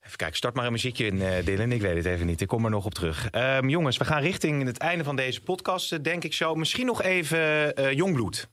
[0.02, 1.72] Even kijken, start maar een muziekje in, eh Dylan.
[1.72, 2.42] Ik weet het even niet.
[2.42, 3.30] Ik kom er nog op terug.
[3.30, 6.56] Ehm, jongens, we gaan richting het einde van deze podcast, eh, denk ik zo.
[6.56, 8.50] Misschien nog even eh, Jongbloed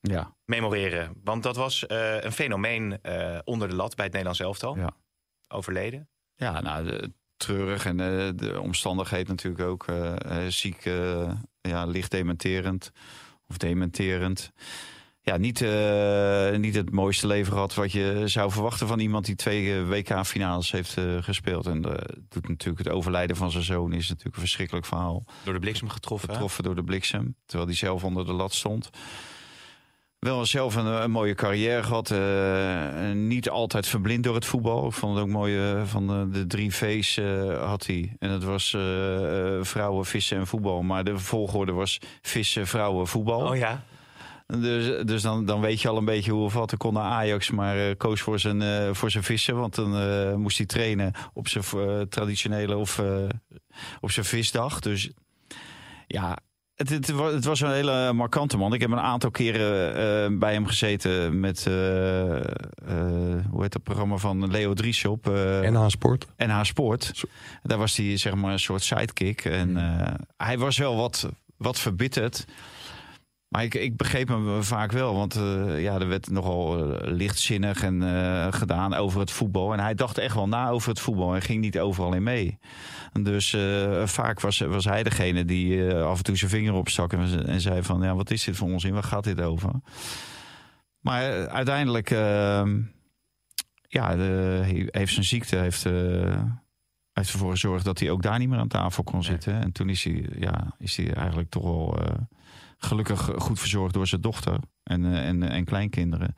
[0.00, 0.36] Ja.
[0.44, 1.20] memoreren.
[1.24, 3.00] Want dat was een fenomeen
[3.44, 4.76] onder de lat bij het Nederlands elftal.
[4.76, 4.96] Ja.
[5.48, 6.08] Overleden.
[6.36, 7.96] Ja, nou, de- treurig en
[8.36, 9.86] de omstandigheid natuurlijk ook.
[10.48, 10.84] ziek,
[11.60, 12.90] ja, licht dementerend
[13.46, 14.52] of dementerend.
[15.26, 19.34] Ja, niet, eh, niet het mooiste leven gehad wat je zou verwachten van iemand die
[19.34, 21.66] twee eh, WK-finales heeft eh, gespeeld.
[21.66, 25.24] En eh, doet natuurlijk het overlijden van zijn zoon is natuurlijk een verschrikkelijk verhaal.
[25.44, 26.28] Door de bliksem getroffen.
[26.28, 26.34] hè?
[26.34, 28.90] Getroffen door de bliksem, terwijl hij zelf onder de lat stond.
[30.18, 32.10] Wel zelf een, een mooie carrière gehad.
[32.10, 34.86] eh, niet altijd verblind door het voetbal.
[34.86, 37.16] Ik vond het ook mooi van de, de drie V's
[37.60, 38.16] had hij.
[38.18, 38.70] En dat was
[39.60, 40.82] vrouwen, vissen en voetbal.
[40.82, 43.48] Maar de volgorde was vissen, vrouwen, voetbal.
[43.48, 43.84] Oh ja.
[44.60, 46.72] Dus, dus dan, dan weet je al een beetje hoe of wat.
[46.72, 49.56] Ik kon naar Ajax, maar eh, koos voor zijn, eh, voor zijn vissen.
[49.56, 53.02] Want dan eh, moest hij trainen op zijn traditionele of
[54.00, 54.80] op zijn visdag.
[54.80, 55.10] Dus
[56.06, 56.36] ja,
[56.74, 58.74] het, het, wa- het was een hele markante man.
[58.74, 61.64] Ik heb een aantal keren bij hem gezeten met,
[63.50, 66.26] hoe heet dat programma van Leo Dries op eh, NH Sport.
[66.36, 67.10] NH Sport.
[67.14, 67.26] Zo.
[67.62, 69.44] Daar was hij zeg maar een soort sidekick.
[69.44, 72.44] En eh, hij was wel wat, wat verbitterd.
[73.54, 75.14] Maar ik, ik begreep hem vaak wel.
[75.14, 79.72] Want eh, ja, er werd nogal eh, lichtzinnig en, eh, gedaan over het voetbal.
[79.72, 81.34] En hij dacht echt wel na over het voetbal.
[81.34, 82.58] En ging niet overal in mee.
[83.12, 83.56] Dus
[84.04, 87.12] vaak was, was hij degene die af en toe zijn vinger opstak.
[87.12, 88.92] En, en zei van, ja, wat is dit voor onzin?
[88.92, 89.70] Waar gaat dit over?
[91.00, 92.10] Maar uiteindelijk...
[92.10, 92.62] eh,
[93.88, 95.84] ja, de, heeft zijn ziekte heeft,
[97.12, 99.60] heeft ervoor gezorgd dat hij ook daar niet meer aan tafel kon zitten.
[99.60, 101.98] En toen is hij, ja, is hij eigenlijk toch wel
[102.84, 106.34] gelukkig goed verzorgd door zijn dochter en, eh, en, en kleinkinderen.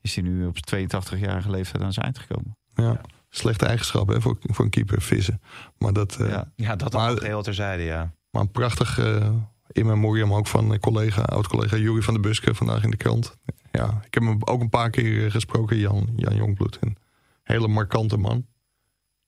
[0.00, 2.56] Is hij nu op zijn 82-jarige leeftijd aan zijn eind gekomen.
[2.74, 3.00] Ja.
[3.28, 5.40] Slechte eigenschap hè, voor, voor een keeper, vissen.
[5.78, 6.52] Maar, dat, eh, Ja.
[6.56, 8.12] Ja, dat Maar- geheel terzijde, ja.
[8.30, 9.30] maar een prachtig eh
[9.72, 13.36] in memoriam ook van een collega, oud-collega Jury van der Buske vandaag in de krant.
[13.70, 16.78] Ja, ik heb hem ook een paar keer gesproken, Jan, Jan Jongbloed.
[16.80, 16.96] Een
[17.42, 18.46] hele markante man.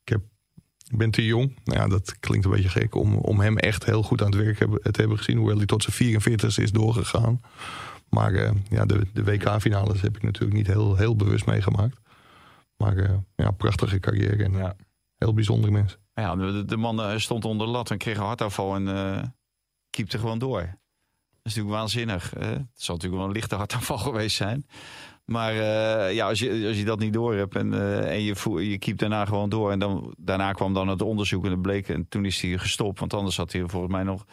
[0.04, 0.20] Ik, heb,
[0.90, 3.84] ik ben te jong, nou ja, dat klinkt een beetje gek, om, om hem echt
[3.84, 5.36] heel goed aan het werk hebben, te hebben gezien.
[5.36, 7.40] Hoewel hij tot zijn 44 is doorgegaan.
[8.08, 11.98] Maar eh, ja, de, de WK-finales heb ik natuurlijk niet heel, heel bewust meegemaakt.
[12.76, 14.76] Maar eh, ja, prachtige carrière en Ja.
[15.16, 15.98] heel bijzondere mensen.
[16.14, 19.22] Ja, de, de man eh, stond onder de lat en kreeg een hartaanval en eh
[19.90, 20.60] keepte gewoon door.
[20.60, 20.68] Dat
[21.42, 22.30] is natuurlijk waanzinnig.
[22.38, 22.46] Hè?
[22.46, 24.66] Het zal natuurlijk wel een lichte hartaanval geweest zijn.
[25.26, 28.68] Maar eh, ja, als je, als je dat niet door hebt en, eh, en je,
[28.68, 29.70] je keept daarna gewoon door.
[29.70, 31.88] En dan, daarna kwam dan het onderzoek en het bleek.
[31.88, 32.98] En toen is hij gestopt.
[32.98, 34.24] Want anders had hij volgens mij nog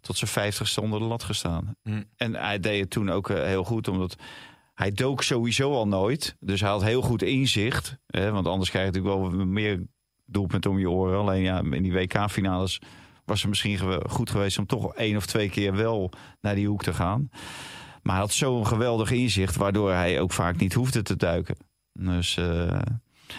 [0.00, 1.76] tot zijn vijftigste onder de lat gestaan.
[1.82, 2.02] Hm.
[2.16, 3.88] En hij deed het toen ook eh, heel goed.
[3.88, 4.16] Omdat
[4.74, 6.36] hij dook sowieso al nooit.
[6.40, 7.96] Dus hij had heel goed inzicht.
[8.06, 8.30] Hè?
[8.30, 9.82] Want anders krijg je natuurlijk wel meer
[10.24, 11.18] doelpunten om je oren.
[11.18, 12.80] Alleen ja, in die WK-finales
[13.24, 13.78] was het misschien
[14.08, 17.30] goed geweest om toch één of twee keer wel naar die hoek te gaan.
[18.02, 21.56] Maar hij had zo'n geweldig inzicht, waardoor hij ook vaak niet hoefde te duiken.
[21.92, 22.80] Dus, eh,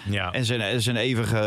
[0.10, 0.32] ja.
[0.32, 1.38] en zijn, zijn eeuwige,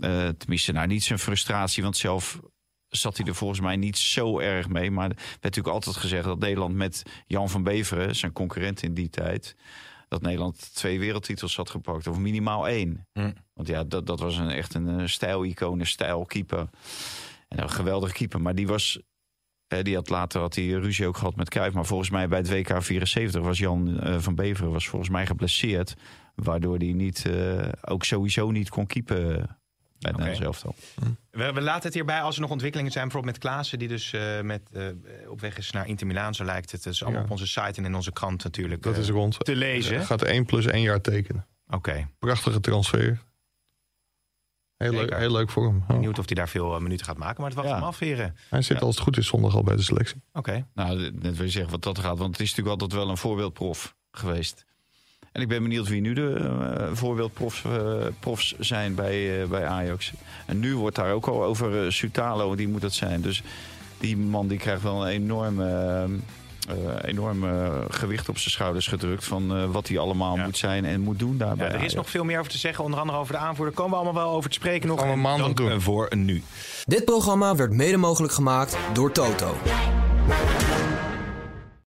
[0.00, 2.40] eh, tenminste, nou niet zijn frustratie, want zelf
[2.88, 4.90] zat hij er volgens mij niet zo erg mee.
[4.90, 8.94] Maar er werd natuurlijk altijd gezegd dat Nederland met Jan van Beveren, zijn concurrent in
[8.94, 9.56] die tijd,
[10.08, 13.06] dat Nederland twee wereldtitels had gepakt, of minimaal één.
[13.12, 13.32] Hm.
[13.54, 16.68] Want ja, dat, dat was een, echt een eh, stijlicoon, een stijlkeeper.
[17.48, 18.98] En een geweldige keeper, maar die was...
[19.68, 21.74] eh, die had later had hij ruzie ook gehad met Cruijff.
[21.74, 25.26] Maar volgens mij bij het WK 74 was Jan eh, van Beveren was volgens mij
[25.26, 25.94] geblesseerd.
[26.34, 29.16] Waardoor hij niet, eh, ook sowieso niet kon keepen
[29.98, 30.16] bij het.
[30.16, 30.74] Nederlands elftal.
[31.30, 34.12] We, we laten het hierbij als er nog ontwikkelingen zijn, bijvoorbeeld met Klaassen, die dus
[34.12, 34.82] eh, met, eh,
[35.28, 36.82] op weg is naar Inter Milaan, zo lijkt het.
[36.82, 37.26] Dat is allemaal Ja.
[37.26, 39.44] op onze site en in onze krant natuurlijk Dat is rond.
[39.44, 39.96] te lezen.
[39.96, 41.46] Hij gaat 1 plus 1 jaar tekenen.
[41.68, 42.08] Oké.
[42.18, 43.22] Prachtige transfer.
[44.76, 45.84] Heel, leuk, heel leuk voor hem.
[45.88, 45.94] Ja.
[45.94, 47.36] Benieuwd of hij daar veel eh, minuten gaat maken.
[47.40, 47.74] Maar het wacht Ja.
[47.74, 48.36] hem af, heren.
[48.50, 50.22] Hij zit als het goed is zondag al bij de selectie.
[50.32, 50.66] Oké.
[50.74, 52.18] Nou, net wil je zeggen wat dat gaat.
[52.18, 54.64] Want het is natuurlijk altijd wel een voorbeeldprof geweest.
[55.32, 59.66] En ik ben benieuwd wie nu de eh, voorbeeldprofs eh, profs zijn bij, eh, bij
[59.66, 60.12] Ajax.
[60.46, 63.20] En nu wordt daar ook al over Sutalo, die moet dat zijn.
[63.20, 63.42] Dus
[63.98, 66.10] die man die krijgt wel een enorm, eh, eh,
[67.02, 69.24] enorm eh, gewicht op zijn schouders gedrukt.
[69.24, 70.44] Van eh, wat hij allemaal Ja.
[70.44, 72.58] moet zijn en moet doen daar Ja, bij er is nog veel meer over te
[72.58, 72.84] zeggen.
[72.84, 73.74] Onder andere over de aanvoerder.
[73.74, 74.98] Komen we allemaal wel over te spreken nog.
[74.98, 75.70] Gaan we En maandag dank doen.
[75.70, 76.42] eh, voor nu.
[76.84, 79.54] Dit programma werd mede mogelijk gemaakt door Toto.